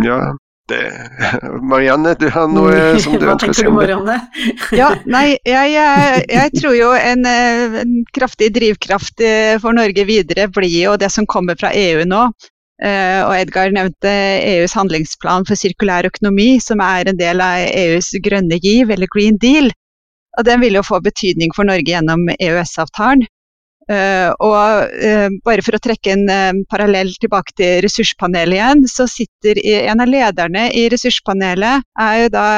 Ja, 0.04 0.36
det 0.68 0.92
Marianne, 1.70 2.14
du 2.14 2.28
har 2.30 2.48
noe 2.48 2.98
som 3.04 3.16
du 3.18 3.26
ønsker 3.30 3.50
å 3.50 3.54
si 3.54 3.66
om 3.66 4.06
det? 4.06 4.20
ja, 4.80 4.92
nei, 5.06 5.38
jeg, 5.44 5.72
jeg, 5.72 6.24
jeg, 6.28 6.52
tror 6.60 6.76
jo 6.76 6.92
en, 6.92 7.26
en, 7.26 8.04
kraftig 8.12 8.52
drivkraft 8.54 9.20
eh, 9.20 9.56
for 9.62 9.72
Norge 9.72 10.04
videre 10.04 10.48
blir 10.48 10.82
jo 10.82 10.96
det 10.96 11.10
som 11.10 11.26
kommer 11.26 11.56
fra 11.56 11.72
EU 11.72 12.04
nå. 12.04 12.30
Uh, 12.78 13.26
og 13.26 13.32
Edgar 13.34 13.72
nevnte 13.74 14.10
EUs 14.38 14.76
handlingsplan 14.78 15.42
for 15.48 15.58
sirkulær 15.58 16.06
økonomi, 16.06 16.60
som 16.62 16.78
er 16.78 17.08
en 17.10 17.18
del 17.18 17.42
av 17.42 17.64
EUs 17.74 18.12
grønne 18.22 18.54
giv, 18.62 18.92
eller 18.94 19.10
Green 19.10 19.34
Deal. 19.42 19.72
Og 20.38 20.46
den 20.46 20.62
vil 20.62 20.78
jo 20.78 20.84
få 20.86 21.00
betydning 21.02 21.50
for 21.56 21.66
Norge 21.66 21.90
gjennom 21.90 22.28
EØS-avtalen. 22.36 23.26
Uh, 23.88 24.34
og 24.44 24.90
uh, 25.00 25.28
bare 25.48 25.62
for 25.64 25.78
å 25.78 25.80
trekke 25.80 26.12
en 26.12 26.26
uh, 26.28 26.58
parallell 26.68 27.08
tilbake 27.22 27.54
til 27.56 27.78
ressurspanelet 27.86 28.58
igjen, 28.58 28.82
så 28.90 29.06
sitter 29.08 29.60
en 29.64 30.04
av 30.04 30.10
lederne 30.12 30.66
i 30.76 30.90
ressurspanelet 30.92 31.88
er 32.04 32.18
jo 32.24 32.34
da 32.36 32.48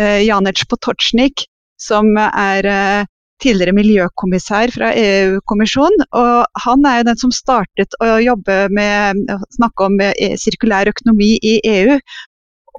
Janec 0.00 0.62
Potocnik, 0.70 1.42
som 1.76 2.06
er 2.16 2.64
tidligere 3.42 3.74
miljøkommissær 3.76 4.70
fra 4.72 4.92
EU-kommisjonen. 4.96 6.06
og 6.16 6.62
Han 6.64 6.86
er 6.88 7.00
jo 7.00 7.06
den 7.10 7.18
som 7.20 7.32
startet 7.34 7.96
å 8.00 8.14
jobbe 8.22 8.56
med 8.72 9.20
å 9.34 9.36
snakke 9.58 9.88
om 9.90 9.98
sirkulær 10.40 10.88
økonomi 10.88 11.34
i 11.42 11.58
EU. 11.68 11.98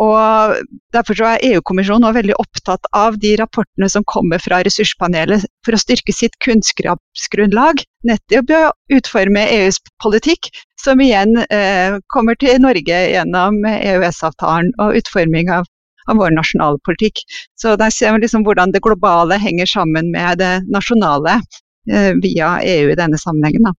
Og 0.02 0.62
Derfor 0.92 1.20
er 1.24 1.44
EU-kommisjonen 1.46 2.16
veldig 2.16 2.36
opptatt 2.42 2.88
av 2.98 3.16
de 3.22 3.36
rapportene 3.40 3.88
som 3.92 4.04
kommer 4.12 4.42
fra 4.44 4.60
ressurspanelet 4.66 5.46
for 5.66 5.78
å 5.78 5.80
styrke 5.80 6.12
sitt 6.16 6.36
kunnskapsgrunnlag 6.44 7.84
nettopp 8.10 8.52
å 8.58 8.62
utforme 8.98 9.46
EUs 9.60 9.80
politikk, 10.04 10.50
som 10.82 11.00
igjen 11.04 11.38
eh, 11.46 11.96
kommer 12.12 12.36
til 12.42 12.60
Norge 12.64 13.00
gjennom 13.14 13.62
EØS-avtalen 13.70 14.74
og 14.84 15.00
utforming 15.00 15.54
av, 15.54 15.70
av, 16.10 16.20
vår 16.20 16.36
nasjonale 16.36 16.82
politikk. 16.88 17.24
Så 17.56 17.78
der 17.80 17.94
ser 17.96 18.18
vi 18.18 18.26
liksom 18.26 18.44
hvordan 18.48 18.76
det 18.76 18.84
globale 18.84 19.40
henger 19.40 19.70
sammen 19.70 20.12
med 20.12 20.42
det 20.44 20.54
nasjonale 20.74 21.40
eh, 21.88 22.12
via 22.20 22.58
EU 22.66 22.92
i 22.92 23.00
denne 23.00 23.22
sammenhengen. 23.22 23.70
Da. 23.70 23.76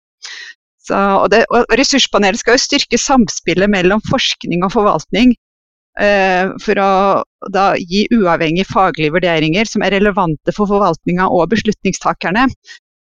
Så, 0.82 0.96
og, 0.96 1.28
det, 1.34 1.44
og 1.52 1.68
Ressurspanelet 1.78 2.40
skal 2.40 2.56
jo 2.56 2.64
styrke 2.64 2.98
samspillet 2.98 3.70
mellom 3.70 4.00
forskning 4.08 4.64
og 4.64 4.72
forvaltning 4.74 5.36
for 5.92 6.78
å 6.80 6.92
gi 7.76 8.06
uavhengige 8.16 8.64
faglige 8.64 9.12
vurderinger 9.12 9.68
som 9.68 9.82
er 9.84 9.92
relevante 9.92 10.54
for 10.56 10.70
forvaltninga 10.70 11.26
og 11.28 11.50
beslutningstakerne. 11.52 12.46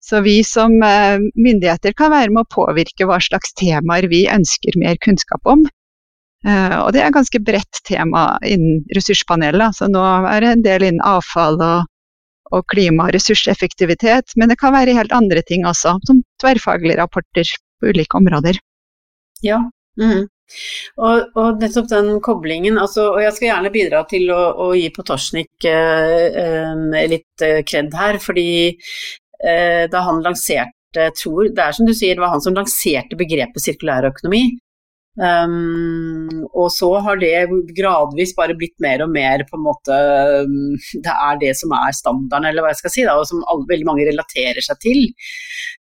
Så 0.03 0.19
vi 0.21 0.41
som 0.43 0.73
eh, 0.83 1.19
myndigheter 1.39 1.93
kan 1.95 2.11
være 2.11 2.33
med 2.33 2.43
å 2.43 2.51
påvirke 2.51 3.07
hva 3.07 3.21
slags 3.23 3.55
temaer 3.55 4.09
vi 4.11 4.25
ønsker 4.27 4.75
mer 4.81 4.99
kunnskap 5.03 5.47
om. 5.47 5.63
Eh, 6.43 6.75
og 6.81 6.91
det 6.91 6.99
er 6.99 7.07
et 7.07 7.15
ganske 7.15 7.39
bredt 7.39 7.79
tema 7.87 8.25
innen 8.43 8.81
ressurspanelet. 8.97 9.77
Så 9.77 9.87
nå 9.91 10.03
er 10.27 10.43
det 10.43 10.49
en 10.51 10.65
del 10.65 10.87
innen 10.89 11.05
avfall 11.07 11.55
og, 11.63 11.87
og 12.51 12.67
klima 12.73 13.07
og 13.07 13.15
ressurseffektivitet, 13.15 14.35
men 14.35 14.51
det 14.51 14.59
kan 14.59 14.75
være 14.75 14.97
helt 14.97 15.15
andre 15.15 15.45
ting 15.47 15.63
også, 15.69 15.95
som 16.09 16.19
tverrfaglige 16.43 16.99
rapporter 16.99 17.55
på 17.79 17.95
ulike 17.95 18.19
områder. 18.19 18.59
Ja, 19.43 19.63
mm. 19.99 20.27
Og, 20.97 21.31
og, 21.39 21.61
nettopp 21.61 21.89
den 21.89 22.09
koblingen, 22.23 22.77
altså, 22.81 23.07
og 23.15 23.21
jeg 23.23 23.33
skal 23.35 23.47
gjerne 23.49 23.73
bidra 23.73 24.03
til 24.09 24.29
å, 24.33 24.41
å 24.65 24.67
gi 24.77 24.89
Potosjnik 24.93 25.67
eh, 25.69 27.07
litt 27.09 27.45
eh, 27.45 27.61
kred 27.67 27.95
her, 27.97 28.19
fordi 28.21 28.49
eh, 28.69 29.85
da 29.91 30.03
han 30.09 30.21
lanserte, 30.25 31.09
tror 31.17 31.47
Det 31.49 31.63
er 31.63 31.73
som 31.73 31.87
du 31.89 31.93
sier, 31.97 32.13
det 32.13 32.21
var 32.21 32.35
han 32.35 32.43
som 32.43 32.53
lanserte 32.53 33.17
begrepet 33.17 33.63
sirkulærøkonomi. 33.63 34.43
Um, 35.13 36.41
og 36.57 36.71
så 36.73 36.87
har 37.05 37.19
det 37.21 37.45
gradvis 37.77 38.31
bare 38.33 38.55
blitt 38.57 38.73
mer 38.81 39.03
og 39.05 39.11
mer 39.13 39.43
på 39.45 39.59
en 39.59 39.61
måte 39.61 39.97
Det 41.05 41.13
er 41.13 41.37
det 41.37 41.51
som 41.59 41.75
er 41.77 41.93
standarden, 41.93 42.47
eller 42.49 42.65
hva 42.65 42.71
jeg 42.71 42.79
skal 42.81 42.93
si, 42.95 43.03
da, 43.05 43.19
og 43.21 43.27
som 43.29 43.43
alle, 43.45 43.67
veldig 43.69 43.89
mange 43.89 44.07
relaterer 44.09 44.65
seg 44.65 44.81
til. 44.81 45.03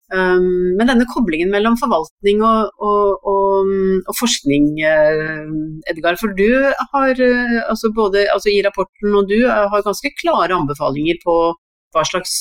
Um, 0.10 0.74
men 0.74 0.90
denne 0.90 1.06
koblingen 1.06 1.52
mellom 1.54 1.76
forvaltning 1.78 2.40
og, 2.42 2.72
og, 2.82 3.28
og, 3.30 3.68
og 4.10 4.16
forskning, 4.18 4.72
uh, 4.82 5.52
Edgar, 5.92 6.18
for 6.18 6.34
du 6.34 6.48
har 6.96 7.14
uh, 7.14 7.60
altså 7.70 7.92
både 7.94 8.24
altså 8.34 8.50
i 8.50 8.64
rapporten 8.66 9.14
og 9.14 9.30
du 9.30 9.38
uh, 9.44 9.68
har 9.70 9.86
ganske 9.86 10.10
klare 10.18 10.58
anbefalinger 10.58 11.22
på 11.22 11.36
hva 11.94 12.06
slags 12.06 12.34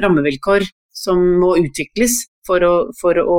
rammevilkår 0.00 0.64
som 0.96 1.20
må 1.40 1.54
utvikles 1.60 2.14
for 2.46 2.64
å, 2.64 2.74
for 3.00 3.18
å, 3.20 3.38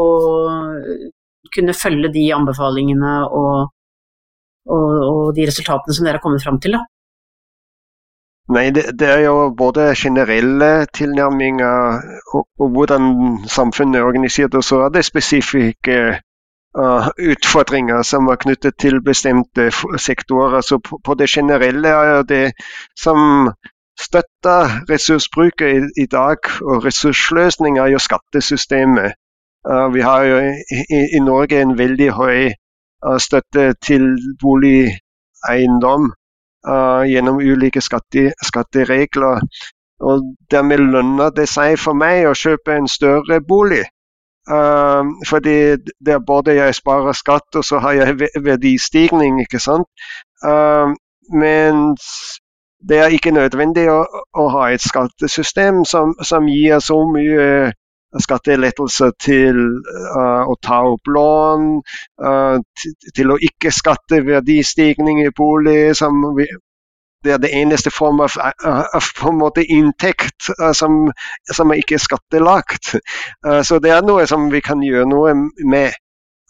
kunne 1.51 1.73
følge 1.75 2.11
de 2.13 2.27
anbefalingene 2.35 3.13
og, 3.35 3.71
og, 4.71 5.31
de 5.35 5.47
resultatene 5.49 5.95
som 5.97 6.05
dere 6.05 6.19
har 6.19 6.23
kommet 6.23 6.43
fram 6.43 6.59
til. 6.61 6.77
Da. 6.77 6.85
Nei, 8.49 8.69
det, 8.69 8.99
det, 8.99 9.07
er 9.07 9.19
jo 9.19 9.53
både 9.57 9.93
generelle 9.95 10.85
tilnærminger 10.93 12.01
og, 12.33 12.47
og, 12.59 12.69
hvordan 12.69 13.03
samfunnet 13.47 13.99
er 13.99 14.03
organisert, 14.03 14.55
og 14.55 14.63
så 14.63 14.79
er 14.85 14.89
det 14.89 15.05
spesifikke 15.05 15.97
uh, 16.77 17.07
utfordringer 17.31 18.01
som 18.01 18.27
er 18.27 18.35
knyttet 18.35 18.75
til 18.79 19.01
bestemte 19.01 19.71
sektorer. 19.97 20.61
Så 20.61 20.79
på, 20.79 20.99
på 21.05 21.13
det 21.13 21.29
generelle 21.29 21.87
er 21.87 22.23
det 22.23 22.51
som 22.99 23.51
støtter 23.99 24.89
ressursbruket 24.89 25.67
i, 25.77 26.03
i, 26.03 26.05
dag, 26.05 26.37
og 26.61 26.85
ressursløsning 26.85 27.77
er 27.77 27.93
jo 27.93 27.99
skattesystemet. 27.99 29.13
Uh, 29.69 29.93
vi 29.93 30.01
har 30.01 30.23
jo 30.23 30.37
i, 30.39 31.01
i, 31.15 31.19
Norge 31.19 31.61
en 31.61 31.77
veldig 31.77 32.11
høy 32.11 32.49
uh, 33.05 33.17
støtte 33.17 33.73
til 33.85 34.17
boligeiendom 34.41 36.11
uh, 36.67 37.03
gjennom 37.07 37.39
ulike 37.41 37.81
skatte, 37.81 38.31
skatteregler. 38.45 39.41
Og 40.01 40.31
dermed 40.51 40.81
lønner 40.93 41.33
det 41.35 41.47
seg 41.49 41.77
for 41.79 41.97
meg 41.97 42.25
å 42.25 42.37
kjøpe 42.37 42.75
en 42.75 42.89
større 42.89 43.41
bolig. 43.47 43.83
Uh, 44.49 45.05
fordi 45.29 45.57
er 46.09 46.25
både 46.25 46.57
jeg 46.57 46.75
sparer 46.75 47.13
skatt, 47.13 47.49
og 47.55 47.65
så 47.65 47.79
har 47.83 47.99
jeg 47.99 48.29
verdistigning, 48.43 49.41
ikke 49.43 49.61
sant. 49.61 49.87
Uh, 50.43 50.89
men 51.31 51.93
det 52.89 52.97
er 52.97 53.13
ikke 53.13 53.31
nødvendig 53.31 53.85
å, 53.93 54.01
å 54.33 54.47
ha 54.55 54.71
et 54.73 54.81
skattesystem 54.81 55.83
som, 55.85 56.15
som, 56.25 56.49
gir 56.49 56.81
så 56.81 56.97
mye 57.05 57.71
skattelettelser 58.19 59.13
til 59.21 59.59
uh, 60.15 60.43
å 60.49 60.57
ta 60.63 60.81
opp 60.89 61.07
lån, 61.07 61.69
uh, 62.23 62.57
til 63.15 63.31
å 63.31 63.39
ikke 63.39 63.71
skatte 63.73 64.23
verdistigning 64.27 65.23
i 65.23 65.31
bolig. 65.35 65.93
vi, 66.37 66.47
det 67.23 67.35
er 67.35 67.41
det 67.43 67.53
eneste 67.55 67.93
form 67.93 68.23
av, 68.25 68.35
måte 69.39 69.63
inntekt 69.63 70.51
uh, 70.59 70.71
som, 70.75 71.05
som, 71.51 71.71
er 71.71 71.83
ikke 71.83 72.01
skattelagt. 72.01 72.95
så 73.63 73.79
det 73.79 73.91
er 73.95 74.05
noe 74.05 74.27
som 74.27 74.49
vi 74.51 74.63
kan 74.65 74.83
gjøre 74.83 75.09
noe 75.09 75.35
med. 75.63 75.95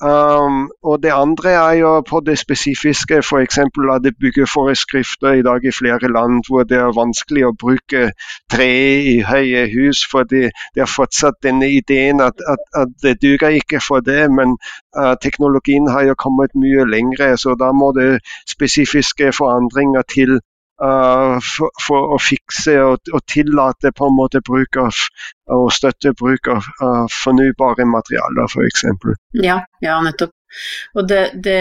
Um, 0.01 0.71
og 0.83 1.03
det 1.03 1.11
andre 1.13 1.49
er 1.49 1.73
jo 1.73 2.01
på 2.01 2.21
det 2.25 2.39
spesifiske, 2.39 3.17
f.eks. 3.21 3.57
at 3.57 4.01
det 4.03 4.17
bygger 4.19 4.47
foreskrifter 4.53 5.31
i 5.31 5.43
dag 5.45 5.65
i 5.65 5.71
flere 5.71 6.09
land 6.17 6.41
hvor 6.47 6.63
det 6.63 6.77
er 6.77 6.95
vanskelig 6.97 7.43
å 7.45 7.53
bruke 7.63 8.07
tre 8.49 8.71
i 9.13 9.19
høye 9.21 9.67
hus, 9.75 10.01
fordi 10.11 10.47
det 10.73 10.81
er 10.81 10.89
fortsatt 10.89 11.37
denne 11.45 11.69
ideen 11.69 12.21
at, 12.21 12.41
at, 12.49 12.65
at 12.81 12.95
det 13.03 13.19
duger 13.21 13.53
ikke 13.61 13.81
for 13.87 14.01
det. 14.01 14.25
Men 14.33 14.57
uh, 14.97 15.13
teknologien 15.21 15.89
har 15.93 16.09
jo 16.09 16.17
kommet 16.17 16.57
mye 16.57 16.87
lengre, 16.89 17.35
så 17.37 17.53
da 17.53 17.69
må 17.71 17.91
det 17.93 18.23
spesifiske 18.49 19.29
forandringer 19.37 20.01
til 20.09 20.39
Uh, 20.81 21.37
for, 21.45 21.69
for, 21.77 22.15
å 22.15 22.17
fikse 22.17 22.73
og, 22.81 23.11
og, 23.13 23.21
tillate 23.29 23.91
på 23.93 24.07
en 24.07 24.15
måte 24.17 24.39
bruk 24.41 24.79
av 24.81 24.97
og 25.53 25.67
støtte 25.75 26.15
bruk 26.17 26.47
av 26.49 26.65
uh, 26.81 27.03
fornybare 27.21 27.85
materialer, 27.85 28.49
f.eks. 28.49 28.87
Ja, 29.37 29.59
ja, 29.85 29.99
nettopp. 30.01 30.33
Og 30.97 31.05
det, 31.11 31.19
det 31.45 31.59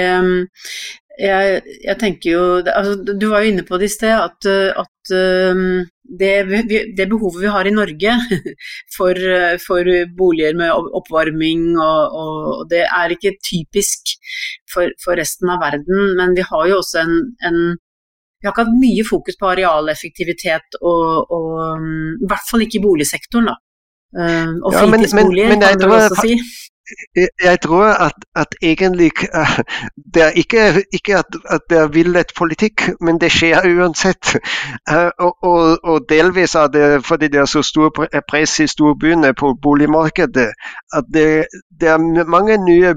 jeg, 1.21 1.61
jeg, 1.85 1.97
tenker 2.01 2.31
jo 2.33 2.41
altså, 2.65 2.97
Du 3.13 3.27
var 3.29 3.45
jo 3.45 3.51
inne 3.53 3.67
på 3.69 3.77
det 3.79 3.91
i 3.91 3.93
sted, 3.93 4.15
at, 4.17 4.49
at 4.81 5.13
det, 6.23 6.33
det, 6.97 7.07
behovet 7.11 7.45
vi 7.45 7.53
har 7.53 7.69
i 7.69 7.75
Norge 7.77 8.17
for, 8.97 9.21
for 9.67 9.93
boliger 10.17 10.57
med 10.59 10.73
oppvarming, 10.73 11.69
og, 11.77 12.17
og, 12.23 12.65
det 12.73 12.87
er 12.89 13.15
ikke 13.15 13.37
typisk 13.45 14.17
for, 14.73 14.91
for, 15.05 15.21
resten 15.21 15.53
av 15.53 15.61
verden, 15.63 16.17
men 16.17 16.35
vi 16.39 16.49
har 16.49 16.73
jo 16.73 16.81
også 16.81 17.05
en, 17.05 17.17
en 17.47 17.63
vi 18.41 18.49
har 18.49 18.55
ikke 18.55 18.65
hatt 18.65 18.79
mye 18.81 19.05
fokus 19.05 19.37
på 19.41 19.51
arealeffektivitet, 19.53 20.79
og, 20.81 21.35
og 21.37 21.51
mm, 21.81 22.23
i 22.25 22.31
hvert 22.31 22.47
fall 22.49 22.65
ikke 22.65 22.81
i 22.81 22.85
boligsektoren. 22.87 23.51
da. 23.53 23.57
Uh, 24.11 24.57
og 24.67 24.75
fritidsboliger, 24.75 25.53
ja, 25.55 25.59
kan 25.61 25.83
du 25.85 25.93
også 25.95 26.25
si 26.25 26.39
jeg 27.43 27.61
tror 27.63 27.85
at, 27.85 28.13
at 28.37 28.55
egentlig 28.63 29.11
uh, 29.35 29.59
det 30.15 30.23
er 30.23 30.31
ikke, 30.31 30.85
ikke 30.93 31.19
at, 31.19 31.37
at, 31.51 31.61
det 31.71 31.79
er 31.79 31.89
villet 31.89 32.33
politikk, 32.37 32.83
men 33.01 33.21
det 33.21 33.33
skjer 33.33 33.67
uansett. 33.77 34.37
Uh, 34.91 35.11
og, 35.19 35.37
og, 35.43 35.79
og, 35.85 36.01
delvis 36.09 36.55
er 36.55 36.67
det 36.67 37.05
fordi 37.07 37.29
det 37.29 37.41
er 37.41 37.45
så 37.45 37.63
stor 37.63 37.91
press 38.29 38.61
i 38.61 38.67
storbyene 38.67 39.35
på 39.35 39.55
boligmarkedet, 39.63 40.49
at 40.93 41.05
det, 41.15 41.47
det 41.81 41.89
er 41.89 42.25
mange 42.25 42.57
nye 42.65 42.95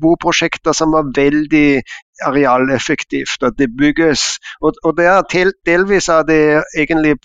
boprosjekter 0.00 0.72
som 0.72 0.94
er 0.94 1.12
veldig 1.16 1.82
arealeffektivt. 2.24 3.42
At 3.42 3.52
det 3.58 3.76
bygges. 3.78 4.38
Og, 4.62 4.72
og 4.84 4.96
det 4.96 5.06
er 5.06 5.52
delvis 5.66 6.08
er 6.08 6.22
det 6.22 6.62
egentlig 6.78 7.16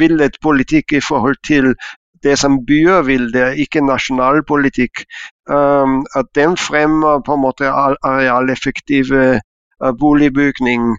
villet 0.00 0.36
politikk 0.42 0.92
i 0.92 1.00
forhold 1.00 1.36
til 1.46 1.74
det 2.22 2.38
som 2.38 2.60
byer 2.66 3.02
vil, 3.02 3.28
det 3.34 3.42
er 3.42 3.60
ikke 3.64 3.84
nasjonalpolitikk. 3.86 5.04
Um, 5.50 6.02
at 6.16 6.26
den 6.34 6.56
fremmer 6.56 7.22
på 7.26 7.34
en 7.34 7.42
måte 7.42 7.70
arealeffektive 7.70 9.40
uh, 9.84 9.92
boligbygning. 9.98 10.96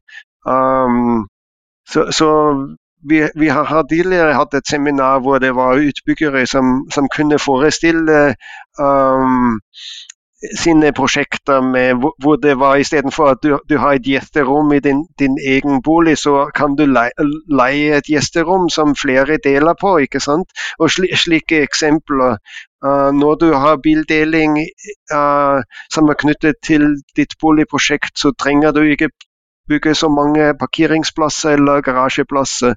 Um, 0.48 1.28
så, 1.90 2.12
så 2.12 2.30
vi, 3.10 3.24
vi, 3.36 3.48
har 3.48 3.84
tidligere 3.90 4.36
hatt 4.36 4.54
et 4.54 4.68
seminar 4.68 5.20
hvor 5.20 5.40
det 5.40 5.56
var 5.56 5.80
utbyggere 5.80 6.46
som, 6.48 6.86
som 6.94 7.08
kunne 7.16 7.40
forestille 7.40 8.36
um, 8.80 9.60
sine 10.60 10.92
prosjekter 10.92 11.62
med, 11.62 11.96
hvor 12.22 12.36
det 12.36 12.60
var 12.60 12.76
istedenfor 12.76 13.32
at 13.32 13.44
du, 13.44 13.58
du, 13.70 13.78
har 13.78 13.94
et 13.94 14.08
gjesterom 14.08 14.74
i 14.74 14.80
din, 14.80 15.06
din, 15.20 15.38
egen 15.48 15.82
bolig, 15.82 16.18
så 16.18 16.50
kan 16.56 16.76
du 16.76 16.86
leie 16.88 17.98
et 17.98 18.10
gjesterom 18.10 18.70
som 18.70 18.96
flere 18.96 19.38
deler 19.44 19.76
på. 19.82 19.98
ikke 19.98 20.20
sant? 20.20 20.52
Og 20.80 20.92
slike 20.92 21.64
eksempler. 21.64 22.38
Uh, 22.84 23.12
når 23.16 23.36
du 23.40 23.54
har 23.56 23.80
bildeling 23.80 24.58
uh, 25.14 25.64
som 25.94 26.10
er 26.12 26.20
knyttet 26.20 26.60
til 26.68 26.98
ditt 27.16 27.38
boligprosjekt, 27.40 28.12
så 28.20 28.34
trenger 28.36 28.76
du 28.76 28.82
ikke 28.84 29.08
bygge 29.70 29.96
så 29.96 30.10
mange 30.10 30.54
parkeringsplasser 30.60 31.58
eller 31.58 31.82
garasjeplasser. 31.82 32.76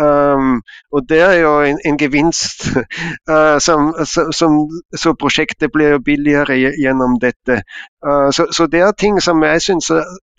Um, 0.00 0.62
og 0.92 1.08
det 1.08 1.20
er 1.20 1.34
jo 1.40 1.60
en, 1.60 1.80
en 1.84 1.98
gevinst. 1.98 2.66
Uh, 3.30 3.58
som, 3.58 3.90
som, 4.32 4.52
så 4.96 5.12
prosjektet 5.18 5.72
blir 5.74 5.98
billigere 5.98 6.54
gjennom 6.78 7.16
dette. 7.20 7.60
Uh, 8.06 8.30
så, 8.30 8.46
så, 8.54 8.66
det 8.70 8.80
er 8.80 8.92
ting 8.98 9.18
som 9.22 9.42
jeg 9.42 9.62
syns 9.62 9.90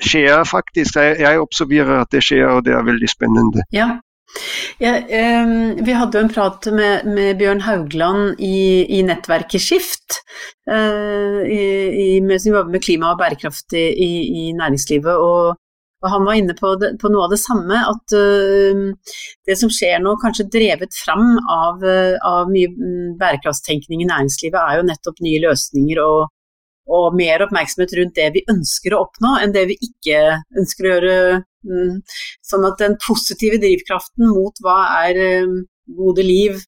skjer, 0.03 0.43
faktisk. 0.47 0.95
Jeg, 0.95 1.17
jeg, 1.19 1.41
observerer 1.41 2.01
at 2.01 2.11
det 2.11 2.23
skjer, 2.23 2.45
og 2.47 2.63
det 2.65 2.75
er 2.77 2.87
veldig 2.87 3.09
spennende. 3.11 3.65
Ja. 3.75 3.97
Ja, 4.79 4.93
um, 5.43 5.85
vi 5.85 5.93
hadde 5.95 6.19
jo 6.19 6.25
en 6.25 6.33
prat 6.33 6.67
med, 6.75 7.05
med 7.07 7.37
Bjørn 7.39 7.63
Haugland 7.65 8.41
i, 8.43 8.83
i 8.97 9.01
nettverket 9.07 9.63
Skift, 9.63 10.19
uh, 10.69 11.41
i, 11.47 11.61
i, 12.03 12.09
som 12.39 12.53
jobber 12.53 12.75
med 12.75 12.83
klima 12.83 13.13
og 13.13 13.21
bærekraft 13.21 13.73
i, 13.77 14.09
i 14.41 14.51
næringslivet. 14.57 15.15
Og 15.15 15.55
og 16.03 16.11
han 16.13 16.25
var 16.27 16.37
inne 16.37 16.53
på, 16.57 16.75
det, 16.81 16.91
på 17.01 17.09
noe 17.09 17.25
av 17.25 17.33
det 17.33 17.39
samme, 17.41 17.77
at 17.89 18.13
uh, 18.13 19.13
det 19.49 19.57
som 19.57 19.71
skjer 19.73 19.97
nå, 20.03 20.13
kanskje 20.21 20.49
drevet 20.53 20.93
fram 20.93 21.37
av, 21.41 21.81
uh, 21.81 22.17
av 22.21 22.51
mye 22.53 22.69
mm, 22.69 23.15
bærekraftstenkning 23.21 24.03
i 24.03 24.09
næringslivet, 24.09 24.59
er 24.61 24.77
jo 24.77 24.87
nettopp 24.91 25.21
nye 25.25 25.41
løsninger 25.47 26.01
og, 26.03 26.29
og, 26.93 27.07
mer 27.17 27.47
oppmerksomhet 27.47 27.97
rundt 27.97 28.17
det 28.19 28.29
vi 28.37 28.45
ønsker 28.53 28.93
å 28.93 29.03
oppnå, 29.07 29.33
enn 29.41 29.55
det 29.55 29.65
vi 29.73 29.79
ikke 29.89 30.21
ønsker 30.61 30.85
å 30.85 30.93
gjøre. 30.93 31.19
Um, 31.67 31.97
sånn 32.45 32.69
at 32.69 32.77
den 32.79 32.93
positive 33.03 33.57
drivkraften 33.59 34.29
mot 34.29 34.61
hva 34.63 34.79
er 35.01 35.17
um, 35.49 35.63
gode 35.97 36.23
liv, 36.23 36.61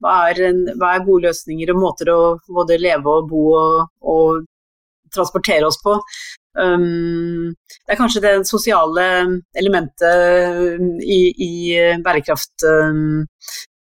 hva 0.00 0.30
er, 0.30 0.40
en, 0.48 0.64
hva 0.80 0.94
er, 0.96 1.04
gode 1.04 1.28
løsninger 1.28 1.74
og 1.74 1.82
måter 1.82 2.08
å 2.08 2.20
både 2.48 2.80
leve 2.80 3.12
og 3.12 3.28
bo 3.28 3.42
og, 3.58 3.90
og 4.00 4.46
transportere 5.12 5.68
oss 5.68 5.76
på, 5.84 5.98
Um, 6.58 7.52
det 7.86 7.94
er 7.94 7.98
kanskje 8.00 8.22
det 8.24 8.32
sosiale 8.48 9.04
elementet 9.54 10.80
i, 10.98 11.20
i 11.30 11.52
bærekraft 12.02 12.64
um, 12.66 13.20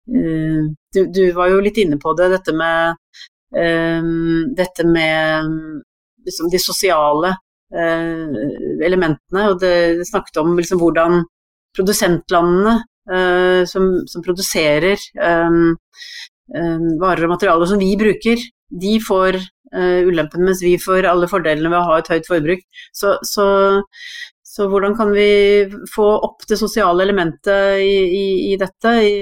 du, 0.06 1.00
du, 1.12 1.22
var 1.36 1.50
jo 1.52 1.60
litt 1.64 1.78
inne 1.80 1.98
på 2.00 2.14
det, 2.16 2.30
dette 2.32 2.54
med, 2.56 2.96
um, 3.56 4.54
dette 4.56 4.86
med 4.88 5.52
liksom, 6.24 6.48
de 6.52 6.60
sosiale 6.60 7.34
uh, 7.74 8.40
elementene. 8.84 9.46
Og 9.50 9.60
det, 9.62 9.76
det 10.00 10.08
snakket 10.08 10.42
om 10.42 10.56
liksom, 10.58 10.80
hvordan 10.82 11.22
produsentlandene 11.76 12.78
uh, 13.12 13.62
som, 13.68 13.90
som, 14.08 14.24
produserer 14.24 15.00
varer 16.44 17.24
og 17.24 17.30
materialer 17.32 17.68
som 17.70 17.80
vi 17.80 17.94
bruker, 17.96 18.40
de 18.68 18.98
får 19.00 19.38
ulempen, 19.74 20.44
mens 20.46 20.62
vi 20.64 20.76
får 20.80 21.08
alle 21.10 21.30
fordelene 21.30 21.72
ved 21.72 21.80
å 21.80 21.88
ha 21.90 21.98
et 22.00 22.10
høyt 22.12 22.28
forbruk. 22.30 22.64
Så, 22.94 23.16
så, 23.26 23.46
så, 24.44 24.68
hvordan 24.70 24.96
kan 24.98 25.12
vi 25.14 25.28
få 25.92 26.06
opp 26.26 26.46
det 26.50 26.58
sosiale 26.60 27.06
elementet 27.06 27.80
i, 27.82 27.94
i, 28.04 28.26
i 28.52 28.58
dette, 28.60 28.92
i, 29.02 29.14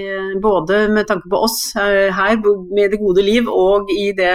både 0.43 0.85
med 0.93 1.09
tanke 1.11 1.31
på 1.33 1.45
oss 1.49 1.61
her 1.77 2.37
med 2.43 2.93
det 2.93 3.01
gode 3.03 3.25
liv, 3.27 3.49
og 3.49 3.93
i 3.95 4.11
det 4.17 4.35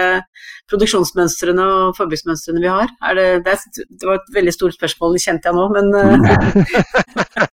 produksjonsmønstrene 0.70 1.68
og 1.74 1.94
forbruksmønstrene 1.98 2.64
vi 2.64 2.72
har? 2.72 2.90
Det, 3.18 3.28
det, 3.46 3.60
det, 3.90 4.02
var 4.04 4.18
et 4.18 4.34
veldig 4.40 4.56
stort 4.56 4.78
spørsmål, 4.78 5.20
kjente 5.22 5.52
jeg 5.52 5.58
nå, 5.58 5.68
men 5.76 5.94
uh, 5.94 7.46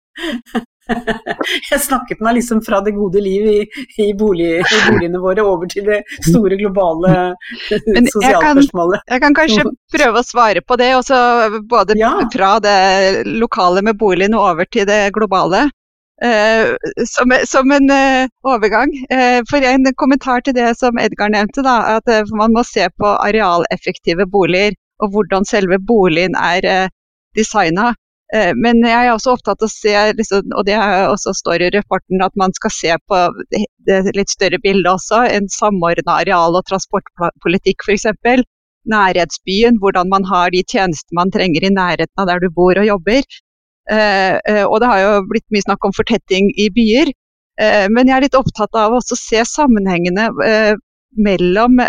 jeg 1.69 1.79
snakket 1.83 2.21
meg 2.25 2.39
liksom 2.39 2.61
fra 2.65 2.79
det 2.85 2.95
gode 2.97 3.21
liv 3.21 3.47
i, 3.49 3.57
i, 4.01 4.09
bolig, 4.17 4.51
i 4.59 4.79
boligene 4.89 5.21
våre 5.21 5.45
over 5.45 5.69
til 5.71 5.85
det 5.89 5.99
store 6.27 6.57
globale 6.59 7.11
sosialspørsmålet. 8.13 9.01
Jeg, 9.03 9.13
jeg, 9.13 9.23
kan 9.25 9.37
kanskje 9.37 9.65
prøve 9.95 10.21
å 10.21 10.25
svare 10.25 10.63
på 10.65 10.79
det, 10.81 10.93
også 10.97 11.19
både 11.69 11.97
ja. 11.99 12.15
fra 12.33 12.55
det 12.63 12.79
lokale 13.29 13.85
med 13.85 13.99
boligen 14.01 14.37
og 14.37 14.47
over 14.53 14.69
til 14.71 14.89
det 14.89 15.03
globale. 15.17 15.67
Uh, 16.19 16.75
som, 17.07 17.31
som, 17.47 17.69
en 17.71 17.85
uh, 17.87 18.25
overgang. 18.43 18.91
Uh, 19.07 19.39
for 19.47 19.63
en 19.63 19.87
kommentar 19.95 20.43
til 20.43 20.57
det 20.57 20.73
som 20.75 20.99
Edgar 20.99 21.31
nevnte, 21.31 21.63
da, 21.63 21.95
at 21.95 22.33
man 22.35 22.51
må 22.51 22.65
se 22.67 22.89
på 22.99 23.13
arealeffektive 23.23 24.27
boliger 24.27 24.75
og 24.99 25.13
hvordan 25.13 25.47
selve 25.47 25.79
boligen 25.79 26.35
er 26.35 26.67
uh, 26.67 26.91
designa. 27.39 27.93
Eh, 28.35 28.51
men 28.61 28.83
jeg 28.85 28.93
er 29.07 29.11
også 29.11 29.33
opptatt 29.33 29.63
av 29.63 29.65
å 29.65 29.73
se, 29.73 29.93
liksom, 30.19 30.53
og 30.53 30.67
det 30.67 30.77
også 30.77 31.33
står 31.39 31.65
i 31.65 31.71
rapporten, 31.73 32.21
at 32.21 32.35
man 32.37 32.53
skal 32.57 32.73
se 32.75 32.97
på 33.09 33.21
det 33.89 33.99
litt 34.17 34.29
større 34.29 34.59
bildet 34.61 34.91
også. 34.91 35.23
En 35.33 35.49
samordna 35.53 36.19
areal- 36.21 36.57
og 36.59 36.65
transportpolitikk 36.69 37.85
f.eks. 37.87 38.05
Nærhetsbyen, 38.89 39.79
hvordan 39.81 40.09
man 40.13 40.25
har 40.29 40.53
de 40.53 40.63
tjenester 40.63 41.13
man 41.17 41.33
trenger 41.33 41.65
i 41.65 41.73
nærheten 41.73 42.21
av 42.21 42.29
der 42.29 42.41
du 42.41 42.49
bor 42.53 42.77
og 42.77 42.87
jobber. 42.87 43.25
Eh, 43.89 44.37
eh, 44.37 44.63
og 44.65 44.77
det 44.81 44.91
har 44.91 45.01
jo 45.03 45.15
blitt 45.31 45.49
mye 45.53 45.65
snakk 45.65 45.89
om 45.89 45.95
fortetting 45.97 46.53
i 46.57 46.69
byer. 46.73 47.15
Men 47.91 48.07
jeg 48.07 48.15
er 48.15 48.23
litt 48.23 48.35
opptatt 48.39 48.71
av 48.79 48.93
å 48.95 49.01
se 49.03 49.41
sammenhengene 49.43 50.29
mellom 51.19 51.81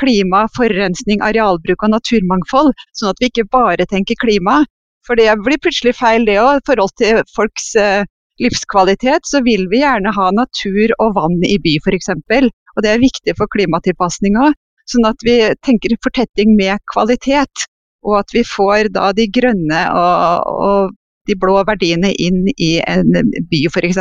klima, 0.00 0.46
forurensning, 0.56 1.20
arealbruk 1.20 1.84
og 1.84 1.92
naturmangfold. 1.92 2.70
Sånn 2.96 3.10
at 3.10 3.20
vi 3.20 3.28
ikke 3.28 3.44
bare 3.52 3.84
tenker 3.90 4.16
klima, 4.16 4.62
for 5.10 5.18
det 5.18 5.32
blir 5.42 5.58
plutselig 5.58 5.96
feil 5.98 6.24
det 6.28 6.38
òg. 6.38 6.60
I 6.60 6.66
forhold 6.70 6.94
til 7.00 7.20
folks 7.34 7.72
eh, 7.74 8.06
livskvalitet 8.38 9.26
så 9.26 9.42
vil 9.42 9.66
vi 9.72 9.82
gjerne 9.82 10.12
ha 10.14 10.28
natur 10.36 10.94
og 11.02 11.16
vann 11.18 11.40
i 11.42 11.56
by 11.58 11.74
f.eks. 11.82 12.12
Og 12.14 12.84
det 12.86 12.92
er 12.92 13.02
viktig 13.02 13.34
for 13.40 13.50
klimatilpasninga. 13.50 14.52
Sånn 14.90 15.08
at 15.10 15.26
vi 15.26 15.36
tenker 15.66 15.98
fortetting 16.06 16.54
med 16.58 16.78
kvalitet. 16.94 17.66
Og 18.06 18.20
at 18.22 18.30
vi 18.32 18.44
får 18.46 18.92
da 18.94 19.10
de 19.12 19.26
grønne 19.34 19.80
og, 19.98 20.52
og 20.70 20.94
de 21.28 21.36
blå 21.36 21.58
verdiene 21.66 22.14
inn 22.14 22.46
i 22.54 22.76
en 22.86 23.10
by 23.50 23.64
f.eks. 23.66 23.98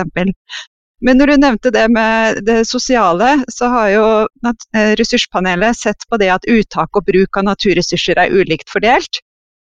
Men 1.01 1.17
når 1.17 1.31
du 1.31 1.35
nevnte 1.41 1.71
det 1.73 1.87
med 1.95 2.43
det 2.45 2.59
sosiale, 2.67 3.31
så 3.49 3.71
har 3.73 3.89
jo 3.95 4.05
eh, 4.45 4.93
ressurspanelet 4.99 5.79
sett 5.79 6.05
på 6.11 6.21
det 6.21 6.29
at 6.35 6.47
uttak 6.51 7.01
og 7.01 7.07
bruk 7.09 7.41
av 7.41 7.49
naturressurser 7.49 8.19
er 8.21 8.35
ulikt 8.35 8.69
fordelt 8.69 9.23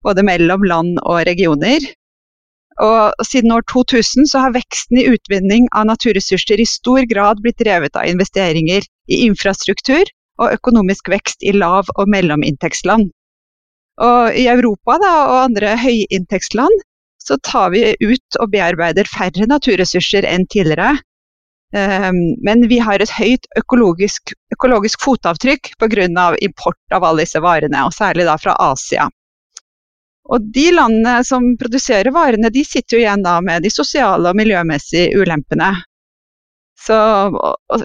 både 0.07 0.25
mellom 0.27 0.65
land 0.69 1.01
og 1.03 1.23
regioner. 1.29 1.85
Og 2.83 3.27
siden 3.29 3.53
år 3.53 3.65
2000 3.71 4.31
så 4.31 4.47
har 4.47 4.55
veksten 4.57 4.99
i 4.99 5.07
utvinning 5.13 5.69
av 5.77 5.87
naturressurser 5.91 6.61
i 6.61 6.69
stor 6.69 7.05
grad 7.11 7.43
blitt 7.45 7.61
drevet 7.61 7.97
av 7.99 8.09
investeringer 8.09 8.87
i 9.13 9.25
infrastruktur 9.27 10.09
og 10.41 10.55
økonomisk 10.57 11.11
vekst 11.13 11.45
i 11.45 11.53
lav- 11.53 11.93
og 11.97 12.09
mellominntektsland. 12.11 13.11
Og 14.03 14.35
I 14.39 14.49
Europa 14.49 14.97
da, 15.03 15.13
og 15.29 15.39
andre 15.45 15.77
høyinntektsland 15.79 16.81
så 17.23 17.37
tar 17.45 17.71
vi 17.75 17.93
ut 18.01 18.41
og 18.41 18.51
bearbeider 18.51 19.07
færre 19.07 19.47
naturressurser 19.47 20.27
enn 20.27 20.49
tidligere. 20.51 20.97
Um, 21.73 22.19
men 22.45 22.67
vi 22.69 22.81
har 22.85 23.01
et 23.01 23.13
høyt 23.17 23.47
økologisk, 23.57 24.35
økologisk 24.53 25.01
fotavtrykk 25.05 25.71
pga. 25.81 26.35
import 26.41 26.81
av 26.93 27.05
alle 27.05 27.25
disse 27.25 27.41
varene, 27.41 27.85
og 27.87 27.95
særlig 27.97 28.27
da 28.29 28.37
fra 28.37 28.57
Asia. 28.59 29.09
Og 30.31 30.45
de 30.55 30.69
landene 30.71 31.23
som 31.27 31.49
produserer 31.59 32.13
varene, 32.15 32.51
de 32.55 32.63
sitter 32.65 32.97
jo 32.97 33.03
igjen 33.03 33.25
da 33.25 33.39
med 33.43 33.65
de 33.65 33.73
sosiale 33.73 34.31
og 34.31 34.39
miljømessige 34.39 35.17
ulempene. 35.19 35.73
Så 36.83 36.97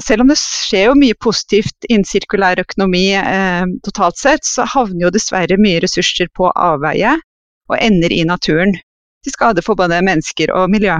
selv 0.01 0.23
om 0.23 0.31
det 0.31 0.37
skjer 0.41 0.89
jo 0.89 0.97
mye 0.97 1.17
positivt 1.21 1.85
innen 1.89 2.05
sirkulær 2.07 2.61
økonomi 2.61 3.11
eh, 3.17 3.65
totalt 3.85 4.17
sett, 4.17 4.45
så 4.45 4.65
havner 4.69 5.07
jo 5.07 5.13
dessverre 5.13 5.59
mye 5.61 5.81
ressurser 5.83 6.31
på 6.33 6.49
avveie 6.53 7.13
og 7.69 7.77
ender 7.77 8.13
i 8.13 8.23
naturen. 8.25 8.73
Til 9.25 9.33
skade 9.33 9.65
for 9.65 9.77
både 9.77 10.01
mennesker 10.05 10.53
og 10.55 10.71
miljø. 10.73 10.97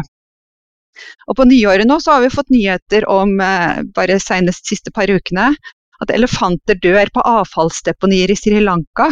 Og 1.30 1.38
på 1.38 1.46
nyåret 1.50 1.90
nå 1.90 2.00
så 2.02 2.18
har 2.18 2.26
vi 2.26 2.34
fått 2.34 2.54
nyheter 2.54 3.06
om, 3.10 3.40
eh, 3.42 3.82
bare 3.96 4.20
senest 4.22 4.70
siste 4.70 4.94
par 4.94 5.10
ukene, 5.10 5.54
at 6.02 6.14
elefanter 6.14 6.78
dør 6.78 7.10
på 7.14 7.26
avfallsdeponier 7.26 8.30
i 8.30 8.38
Sri 8.38 8.62
Lanka 8.62 9.10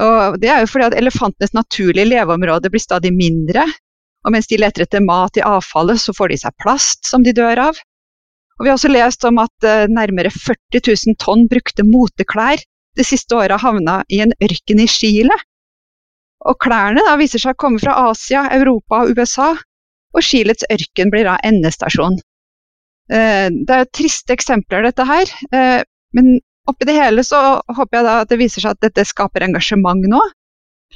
og 0.00 0.38
det 0.40 0.48
er 0.48 0.62
jo 0.62 0.70
fordi 0.72 0.88
at 0.88 0.96
elefantenes 0.96 1.52
naturlige 1.52 2.08
leveområde 2.08 2.70
blir 2.72 2.80
stadig 2.80 3.12
mindre. 3.12 3.66
Og 4.24 4.32
mens 4.32 4.48
de 4.48 4.58
leter 4.60 4.86
etter 4.86 5.02
mat 5.04 5.36
i 5.36 5.44
avfallet, 5.44 6.00
så 6.00 6.14
får 6.16 6.32
de 6.32 6.38
seg 6.44 6.54
plast 6.62 7.08
som 7.08 7.24
de 7.26 7.34
dør 7.36 7.60
av. 7.68 7.80
Og 8.58 8.64
vi 8.64 8.70
har 8.70 8.78
også 8.78 8.92
lest 8.92 9.24
om 9.26 9.40
at 9.42 9.66
uh, 9.66 9.88
nærmere 9.90 10.30
40 10.32 10.84
000 10.86 11.18
tonn 11.20 11.48
brukte 11.50 11.84
moteklær 11.84 12.62
det 12.96 13.06
siste 13.08 13.34
året 13.34 13.62
havna 13.62 14.02
i 14.12 14.20
en 14.22 14.34
ørken 14.44 14.82
i 14.84 14.88
Chile. 14.88 15.36
Og 16.46 16.58
klærne 16.62 17.02
da, 17.06 17.16
viser 17.18 17.42
seg 17.42 17.56
å 17.56 17.60
komme 17.60 17.80
fra 17.82 17.96
Asia, 18.10 18.44
Europa 18.54 19.02
og 19.02 19.18
USA, 19.18 19.52
og 20.12 20.24
Chilets 20.24 20.66
ørken 20.72 21.10
blir 21.12 21.26
da 21.28 21.38
endestasjon. 21.48 22.20
Uh, 23.12 23.48
det 23.50 23.74
er 23.74 23.84
jo 23.84 23.92
triste 23.98 24.36
eksempler, 24.36 24.86
dette 24.86 25.08
her. 25.08 25.36
Uh, 25.50 25.80
men 26.16 26.36
oppi 26.70 26.86
det 26.88 26.96
hele 26.98 27.24
så 27.26 27.60
håper 27.66 27.98
jeg 27.98 28.06
da 28.06 28.16
at 28.22 28.30
det 28.30 28.40
viser 28.40 28.64
seg 28.64 28.76
at 28.76 28.84
dette 28.84 29.06
skaper 29.08 29.44
engasjement 29.46 30.06
nå. 30.08 30.20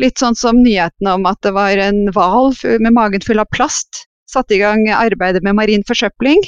Litt 0.02 0.20
sånn 0.20 0.36
som 0.36 0.60
nyheten 0.60 1.08
om 1.08 1.24
at 1.28 1.40
det 1.46 1.54
var 1.56 1.78
en 1.80 2.04
hval 2.12 2.52
med 2.84 2.92
magen 2.92 3.24
full 3.24 3.40
av 3.40 3.48
plast 3.54 4.06
satte 4.30 4.56
i 4.56 4.60
gang 4.60 4.86
arbeidet 4.90 5.42
med 5.46 5.56
marin 5.56 5.84
forsøpling. 5.86 6.42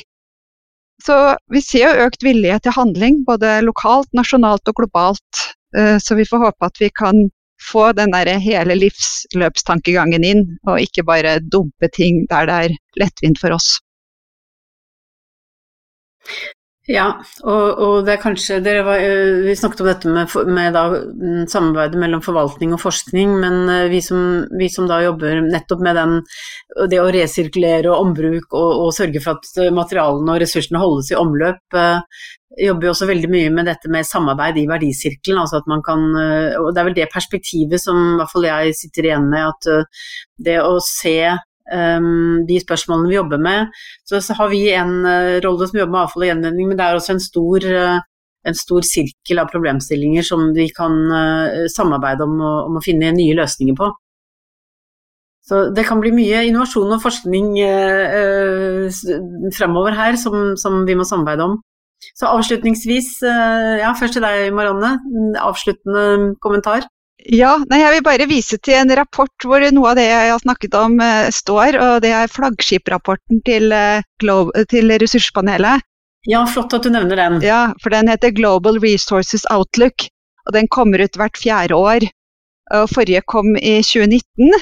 Så 1.04 1.16
vi 1.54 1.62
ser 1.62 1.86
jo 1.86 2.06
økt 2.08 2.24
vilje 2.26 2.58
til 2.64 2.74
handling, 2.74 3.22
både 3.26 3.60
lokalt, 3.62 4.10
nasjonalt 4.18 4.66
og 4.68 4.80
globalt. 4.80 5.42
Eh, 5.78 5.96
så 6.02 6.18
vi 6.18 6.26
får 6.26 6.42
håpe 6.42 6.70
at 6.70 6.80
vi 6.82 6.90
kan 6.90 7.28
få 7.62 7.92
den 7.94 8.14
der 8.14 8.30
hele 8.42 8.74
livsløpstankegangen 8.78 10.26
inn, 10.26 10.44
og 10.66 10.82
ikke 10.82 11.06
bare 11.06 11.38
dumpe 11.42 11.90
ting 11.94 12.24
der 12.30 12.50
det 12.50 12.58
er 12.66 12.76
lettvint 13.02 13.38
for 13.42 13.54
oss. 13.54 13.78
Ja, 16.88 17.08
og, 17.44 17.80
og, 17.84 17.94
det 18.06 18.14
er 18.14 18.20
kanskje 18.22 18.62
var, 18.64 18.96
eh, 18.96 19.42
Vi 19.44 19.56
snakket 19.60 19.82
om 19.84 19.88
dette 19.90 20.08
med, 20.08 20.32
med 20.48 20.72
da, 20.72 20.86
mm, 20.88 21.42
samarbeidet 21.52 22.00
mellom 22.00 22.22
forvaltning 22.24 22.72
og 22.72 22.80
forskning, 22.80 23.34
men 23.42 23.68
eh, 23.68 23.90
vi 23.92 24.00
som, 24.04 24.46
vi 24.56 24.70
som, 24.72 24.86
da 24.88 25.02
jobber 25.04 25.42
nettopp 25.44 25.82
med 25.84 25.98
den, 26.00 26.14
det 26.88 27.02
å 27.02 27.10
resirkulere 27.12 27.92
og 27.92 28.06
ombruk 28.06 28.56
og, 28.56 28.70
og 28.86 28.94
sørge 28.96 29.20
for 29.20 29.36
at 29.36 29.60
eh, 29.60 29.74
materialene 29.74 30.32
og 30.32 30.40
ressursene 30.40 30.80
holdes 30.80 31.12
i 31.12 31.18
omløp, 31.20 31.78
jobber 32.58 32.88
jo 32.88 32.94
også 32.94 33.10
veldig 33.10 33.30
mye 33.36 33.50
med 33.52 33.68
dette 33.68 33.92
med 33.92 34.08
samarbeid 34.08 34.56
i 34.62 34.64
verdisirkelen. 34.70 35.42
altså 35.42 35.60
at 35.60 35.68
man 35.68 35.84
kan, 35.84 36.08
og 36.56 36.72
Det 36.72 36.80
er 36.80 36.88
vel 36.88 36.96
det 36.96 37.10
perspektivet 37.12 37.84
som 37.84 38.16
hvert 38.16 38.32
fall 38.32 38.48
jeg 38.48 38.72
sitter 38.80 39.10
igjen 39.10 39.28
med, 39.28 39.52
at 39.52 39.92
det 40.48 40.56
å 40.64 40.78
se 40.82 41.36
de 42.48 42.58
spørsmålene 42.62 43.10
vi 43.10 43.18
jobber 43.18 43.40
med. 43.42 43.72
Så, 44.08 44.20
så 44.24 44.36
har 44.38 44.48
vi 44.52 44.62
en 44.72 45.02
uh, 45.04 45.38
rolle 45.44 45.68
som 45.68 45.80
jobber 45.80 45.94
med 45.94 46.04
avfall 46.04 46.24
og 46.24 46.30
gjenvinning, 46.30 46.70
men 46.70 46.78
det 46.78 46.86
er 46.86 46.98
også 46.98 47.14
en 47.16 47.22
stor, 47.22 47.66
uh, 47.68 48.00
en 48.48 48.58
stor 48.58 48.86
sirkel 48.88 49.42
av 49.42 49.50
problemstillinger 49.52 50.26
som 50.26 50.50
vi 50.56 50.68
kan 50.74 50.98
uh, 51.12 51.64
samarbeide 51.74 52.24
om, 52.24 52.36
om, 52.40 52.78
å 52.80 52.84
finne 52.84 53.12
nye 53.16 53.36
løsninger 53.38 53.76
på. 53.78 53.90
Så 55.48 55.62
det 55.72 55.86
kan 55.88 56.00
bli 56.00 56.12
mye 56.12 56.42
innovasjon 56.44 56.90
og 56.92 57.00
forskning 57.00 57.54
fremover 59.56 59.94
her 59.96 60.18
som, 60.20 60.58
som, 60.60 60.82
vi 60.84 60.92
må 60.98 61.06
samarbeide 61.08 61.46
om. 61.46 61.54
Så 62.20 62.28
avslutningsvis, 62.28 63.08
ja, 63.24 63.94
først 63.96 64.18
til 64.18 64.26
deg 64.26 64.52
Marianne, 64.52 64.90
avsluttende 65.40 66.34
kommentar. 66.44 66.84
Ja, 67.26 67.56
nei, 67.66 67.80
jeg 67.80 67.96
vil 67.96 68.04
bare 68.06 68.26
vise 68.30 68.56
til 68.62 68.76
en 68.78 68.92
rapport 68.94 69.44
hvor 69.44 69.64
noe 69.74 69.90
av 69.90 69.98
det 69.98 70.04
jeg 70.06 70.30
har 70.30 70.42
snakket 70.42 70.74
om 70.78 70.94
uh, 71.02 71.26
står. 71.34 71.78
og 71.82 71.94
Det 72.04 72.12
er 72.14 72.30
flaggskiprapporten 72.30 73.42
til, 73.46 73.72
uh, 73.74 74.62
til, 74.70 74.92
Ressurspanelet. 75.02 75.82
Ja, 76.28 76.44
flott 76.46 76.76
at 76.76 76.86
du 76.86 76.92
nevner 76.94 77.18
den. 77.18 77.40
Ja, 77.42 77.74
for 77.82 77.90
Den 77.90 78.10
heter 78.10 78.30
Global 78.30 78.78
Resources 78.78 79.46
Outlook. 79.50 80.06
og 80.46 80.54
Den 80.54 80.68
kommer 80.70 81.02
ut 81.02 81.18
hvert 81.18 81.36
fjerde 81.36 81.74
år. 81.74 82.06
og 82.70 82.90
Forrige 82.94 83.22
kom 83.26 83.56
i 83.56 83.80
2019. 83.82 84.54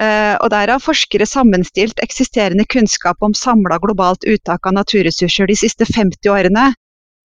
Uh, 0.00 0.40
og 0.40 0.48
Der 0.50 0.72
har 0.72 0.80
forskere 0.80 1.26
sammenstilt 1.26 2.00
eksisterende 2.00 2.64
kunnskap 2.64 3.20
om 3.20 3.34
samla 3.34 3.76
globalt 3.78 4.24
uttak 4.24 4.64
av 4.66 4.72
naturressurser 4.72 5.46
de 5.46 5.56
siste 5.56 5.84
50 5.84 6.32
årene. 6.32 6.72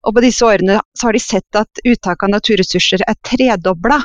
Og 0.05 0.16
på 0.16 0.25
disse 0.25 0.43
årene 0.43 0.81
har 0.83 1.12
de 1.12 1.22
sett 1.22 1.57
at 1.57 1.85
uttaket 1.87 2.27
av 2.27 2.35
naturressurser 2.35 3.07
er 3.07 3.14
tredobla 3.22 4.03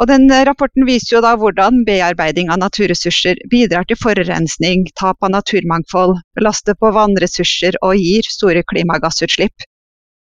og 0.00 0.08
den 0.08 0.30
eh, 0.32 0.44
Rapporten 0.48 0.86
viser 0.88 1.16
jo 1.16 1.24
da 1.24 1.34
hvordan 1.36 1.82
bearbeiding 1.88 2.48
av 2.52 2.62
naturressurser 2.62 3.42
bidrar 3.52 3.84
til 3.88 4.00
forurensning, 4.00 4.86
tap 4.96 5.20
av 5.26 5.34
naturmangfold, 5.34 6.16
belaster 6.38 6.78
på 6.80 6.92
vannressurser 6.96 7.76
og 7.84 8.00
gir 8.00 8.26
store 8.28 8.64
klimagassutslipp. 8.72 9.68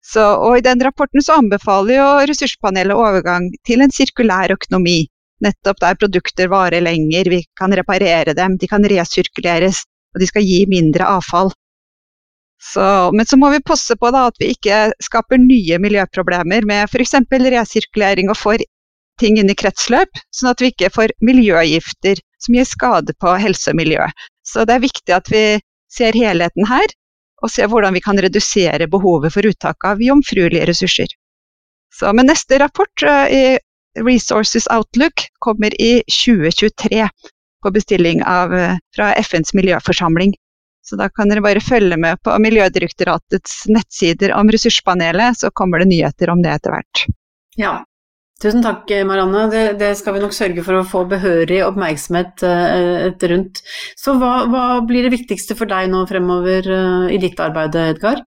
Så, 0.06 0.22
og 0.22 0.60
I 0.60 0.66
den 0.68 0.84
rapporten 0.86 1.24
så 1.26 1.40
anbefaler 1.42 1.98
jo 1.98 2.08
Ressurspanelet 2.30 2.94
overgang 2.94 3.50
til 3.66 3.82
en 3.82 3.94
sirkulær 3.94 4.54
økonomi. 4.54 5.08
Nettopp 5.42 5.82
der 5.82 5.98
produkter 5.98 6.52
varer 6.52 6.86
lenger, 6.86 7.28
vi 7.34 7.42
kan 7.58 7.74
reparere 7.74 8.38
dem, 8.38 8.60
de 8.62 8.70
kan 8.70 8.86
resirkuleres 8.86 9.82
og 10.16 10.22
de 10.24 10.28
skal 10.30 10.46
gi 10.48 10.62
mindre 10.72 11.08
avfall. 11.18 11.52
Så, 12.66 12.86
men 13.14 13.28
så 13.28 13.38
må 13.38 13.50
vi 13.52 13.60
passe 13.66 13.98
på 14.00 14.10
da, 14.16 14.30
at 14.30 14.40
vi 14.40 14.54
ikke 14.56 14.78
skaper 15.04 15.42
nye 15.42 15.78
miljøproblemer 15.84 16.66
med 16.66 16.88
f.eks. 16.88 17.18
resirkulering 17.28 18.32
og 18.32 18.40
for 18.40 18.64
ting 19.22 19.40
inn 19.40 19.52
i 19.52 19.58
kretsløp, 19.58 20.12
sånn 20.34 20.52
at 20.52 20.62
vi 20.62 20.72
ikke 20.74 20.92
får 20.94 21.14
miljøgifter 21.24 22.20
som 22.42 22.58
gir 22.58 22.68
skade 22.68 23.16
på 23.22 23.36
helse 23.42 23.72
og 23.72 23.80
miljø. 23.80 24.06
Så 24.46 24.66
det 24.68 24.78
er 24.78 24.86
viktig 24.86 25.16
at 25.16 25.32
vi 25.32 25.46
ser 25.92 26.18
helheten 26.18 26.68
her, 26.70 26.88
og 27.44 27.52
ser 27.52 27.70
hvordan 27.72 27.96
vi 27.96 28.04
kan 28.04 28.20
redusere 28.22 28.90
behovet 28.92 29.34
for 29.36 29.48
uttak 29.48 29.88
av 29.88 30.02
jomfruelige 30.04 30.68
ressurser. 30.70 31.12
Så, 31.96 32.12
men 32.14 32.28
neste 32.28 32.60
rapport 32.60 33.06
uh, 33.08 33.28
i 33.32 33.58
Resources 33.96 34.68
Outlook 34.72 35.28
kommer 35.40 35.76
i 35.82 36.02
2023 36.12 37.06
på 37.64 37.72
bestilling 37.72 38.24
av, 38.28 38.54
uh, 38.54 38.76
fra 38.96 39.14
FNs 39.22 39.54
miljøforsamling. 39.56 40.36
Så 40.86 41.00
da 41.00 41.08
kan 41.10 41.32
dere 41.32 41.42
bare 41.42 41.64
følge 41.64 41.98
med 41.98 42.20
på 42.22 42.36
Miljødirektoratets 42.44 43.64
nettsider 43.74 44.36
om 44.38 44.52
ressurspanelet, 44.54 45.40
så 45.40 45.50
kommer 45.50 45.82
det 45.82 45.90
nyheter 45.90 46.30
om 46.30 46.44
det 46.46 46.52
etter 46.60 46.76
hvert. 46.76 47.06
Ja, 47.58 47.80
Tusen 48.44 48.64
takk, 48.66 48.90
Marianne. 49.08 49.46
Det, 49.52 49.64
det, 49.80 49.94
skal 49.96 50.18
vi 50.18 50.22
nok 50.26 50.36
sørge 50.36 50.64
for 50.66 50.82
å 50.82 50.88
få 50.88 51.06
behørig 51.08 51.62
oppmerksomhet 51.64 52.44
uh, 52.44 53.28
rundt. 53.32 53.62
Så 53.96 54.18
hva, 54.20 54.34
hva, 54.52 54.66
blir 54.88 55.08
det 55.08 55.14
viktigste 55.16 55.56
for 55.56 55.72
deg 55.72 55.88
nå 55.92 56.04
fremover 56.10 56.68
uh, 56.68 57.08
i 57.08 57.20
ditt 57.22 57.40
arbeid, 57.40 57.78
Edgar? 57.96 58.26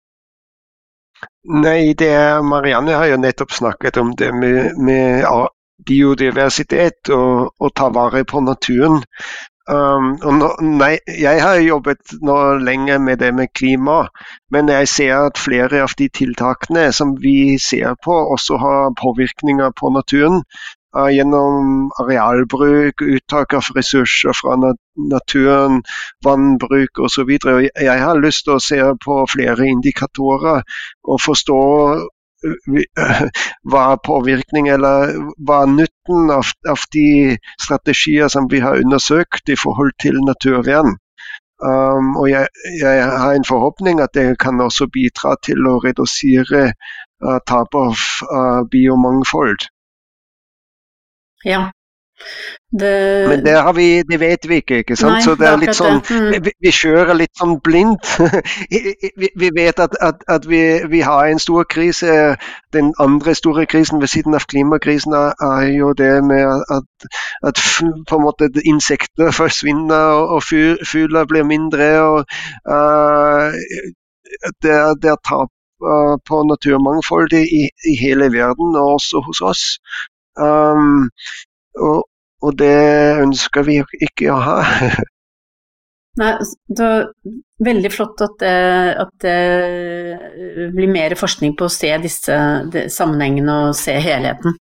Nei, 1.47 1.95
det 1.99 2.13
er 2.15 2.45
Marianne 2.47 2.95
har 2.95 3.11
jo 3.11 3.19
nettopp 3.19 3.55
snakket 3.55 3.99
om 4.03 4.15
det 4.19 4.31
med, 4.37 4.79
med 4.79 5.27
biodiversitet 5.87 7.11
og, 7.15 7.53
og 7.59 7.75
ta 7.75 7.91
vare 7.95 8.23
på 8.29 8.43
naturen. 8.45 9.03
Um, 9.67 10.13
nå, 10.23 10.49
nei, 10.63 10.93
jeg 11.11 11.41
har 11.43 11.59
jobbet 11.59 12.13
nå 12.23 12.37
lenge 12.63 13.01
med 13.03 13.19
det 13.19 13.33
med 13.35 13.51
klima, 13.51 14.05
men 14.55 14.71
jeg 14.71 14.87
ser 14.93 15.15
at 15.27 15.41
flere 15.43 15.81
av 15.83 15.97
de 15.99 16.07
tiltakene 16.07 16.85
som 16.95 17.17
vi 17.19 17.59
ser 17.59 17.97
på, 18.05 18.15
også 18.37 18.61
har 18.63 18.95
påvirkninger 19.01 19.75
på 19.81 19.91
naturen. 19.97 20.45
Uh, 20.97 21.11
gjennom 21.11 21.91
arealbruk, 21.99 23.03
uttak 23.03 23.57
av 23.59 23.67
ressurser 23.75 24.39
fra 24.39 24.55
nat 24.63 24.79
naturen, 24.97 25.83
vannbruk 26.25 27.03
osv. 27.03 27.35
Jeg 27.35 27.99
har 28.07 28.23
lyst 28.23 28.47
til 28.47 28.55
å 28.55 28.63
se 28.63 28.79
på 29.03 29.19
flere 29.35 29.67
indikatorer 29.67 30.63
og 31.05 31.21
forstå 31.27 31.59
hva 33.71 33.83
er 33.93 34.05
påvirkning 34.07 34.69
eller 34.73 35.15
hva 35.47 35.63
er 35.65 35.73
nytten 35.73 36.31
av, 36.35 36.53
av, 36.69 36.85
de 36.95 37.37
strategier 37.63 38.31
som 38.33 38.49
vi 38.53 38.63
har 38.65 38.81
undersøkt 38.83 39.53
i 39.53 39.59
forhold 39.61 39.97
til 40.03 40.21
naturvern. 40.27 40.97
Um, 41.57 42.13
og 42.21 42.29
jeg, 42.29 42.49
jeg, 42.83 43.05
har 43.23 43.33
en 43.33 43.47
forhåpning 43.49 44.03
at 44.05 44.13
det 44.15 44.27
kan 44.43 44.61
også 44.61 44.91
bidra 44.93 45.39
til 45.47 45.65
å 45.65 45.79
redusere 45.81 46.67
uh, 46.69 47.39
tap 47.49 47.73
av 47.81 47.97
uh, 48.29 48.61
biomangfold. 48.69 49.65
Ja, 51.47 51.71
det... 52.81 53.29
Men 53.29 53.45
det, 53.45 53.77
vi, 53.77 54.03
det, 54.03 54.21
vet 54.21 54.49
vi 54.49 54.55
ikke, 54.55 54.79
ikke 54.79 54.97
sant? 54.97 55.13
Nei, 55.13 55.23
så 55.23 55.35
det 55.39 55.47
er 55.49 55.61
litt 55.61 55.77
sånn, 55.77 56.01
mm. 56.03 56.45
vi, 56.45 56.53
vi, 56.65 56.73
kjører 56.75 57.15
litt 57.15 57.33
sånn 57.39 57.57
blindt. 57.65 58.09
vi, 59.21 59.31
vi, 59.39 59.51
vet 59.57 59.81
at, 59.83 59.95
at, 60.03 60.25
at 60.33 60.49
vi, 60.51 61.03
har 61.07 61.31
en 61.31 61.43
stor 61.43 61.67
krise. 61.71 62.35
Den 62.75 62.93
andre 63.03 63.37
store 63.39 63.67
krisen 63.71 64.03
ved 64.03 64.11
siden 64.13 64.35
av 64.37 64.49
klimakrisen 64.51 65.15
er, 65.17 65.69
jo 65.77 65.93
det 65.97 66.13
med 66.27 66.65
at, 66.75 67.11
at 67.47 67.63
på 68.09 68.19
en 68.19 68.25
måte 68.25 68.51
insekter 68.65 69.31
forsvinner 69.41 70.17
og, 70.17 70.39
og 70.39 70.43
fugler 70.91 71.29
blir 71.31 71.47
mindre. 71.47 71.93
og 72.01 72.19
uh, 72.69 73.53
Det, 74.63 74.75
det 75.03 75.13
er 75.15 75.23
tap 75.25 75.53
uh, 75.87 76.17
på 76.29 76.43
naturmangfoldet 76.51 77.47
i, 77.47 77.65
i, 77.93 77.97
hele 78.01 78.33
verden, 78.33 78.75
og 78.77 78.99
også 78.99 79.23
hos 79.27 79.41
oss. 79.41 79.65
Um, 80.37 81.09
og, 81.81 82.07
og 82.43 82.57
det 82.59 82.77
ønsker 83.25 83.67
vi 83.67 83.81
ikke 84.09 84.33
å 84.35 84.41
ha. 84.43 84.57
Nei, 86.21 86.33
det 86.73 86.87
er 86.87 87.11
Veldig 87.57 87.89
flott 87.89 88.21
at 88.21 88.35
det, 88.43 88.57
at 89.01 89.13
det, 89.25 90.71
blir 90.77 90.91
mer 90.93 91.15
forskning 91.17 91.55
på 91.57 91.65
å 91.65 91.73
se 91.73 91.89
disse 92.03 92.37
sammenhengene 92.93 93.55
og 93.71 93.79
se 93.79 93.95
helheten. 93.97 94.59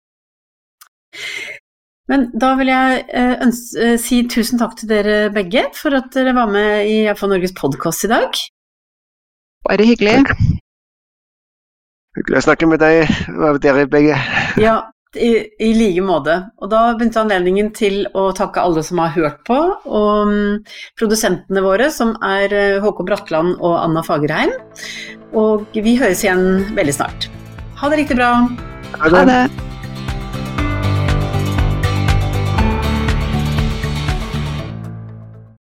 Men 2.13 2.27
da 2.37 2.51
vil 2.59 2.69
jeg 2.69 2.99
eh, 3.09 3.33
ønske, 3.47 3.87
eh, 3.87 3.95
si 4.01 4.19
tusen 4.29 4.61
takk 4.61 4.77
til 4.77 4.91
dere 4.91 5.17
begge 5.33 5.71
for 5.79 5.97
at 5.97 6.13
dere 6.13 6.35
var 6.37 6.53
med 6.53 6.85
i 6.91 6.99
iallfall 7.07 7.33
Norges 7.33 7.57
podkast 7.57 8.05
i 8.05 8.13
dag. 8.13 8.37
Bare 9.65 9.89
hyggelig. 9.89 10.19
Takk. 10.29 10.45
Hyggelig 12.19 12.43
å 12.43 12.45
snakke 12.45 12.69
med 12.69 12.83
deg, 12.85 13.09
dere 13.65 13.89
begge. 13.89 14.21
Ja, 14.61 14.83
i, 15.17 15.33
I 15.61 15.73
like 15.77 16.05
måte. 16.05 16.39
Og 16.63 16.71
da 16.73 16.83
begynte 16.97 17.23
anledningen 17.23 17.73
til 17.77 18.03
å 18.19 18.31
takke 18.37 18.63
alle 18.63 18.85
som 18.87 19.01
har 19.03 19.15
hørt 19.17 19.43
på, 19.49 19.59
og 19.87 20.31
um, 20.31 20.63
produsentene 21.01 21.65
våre, 21.65 21.91
som 21.95 22.15
er 22.25 22.55
eh, 22.57 22.79
Håkon 22.83 23.09
Bratland 23.09 23.59
og 23.59 23.77
Anna 23.81 24.05
Fagerheim. 24.07 24.55
Og 25.33 25.69
vi 25.73 25.97
høres 26.01 26.25
igjen 26.25 26.75
veldig 26.77 26.97
snart. 27.01 27.29
Ha 27.81 27.93
det 27.93 28.05
riktig 28.05 28.21
bra. 28.21 28.33
Ha 29.03 29.27
det. 29.29 29.45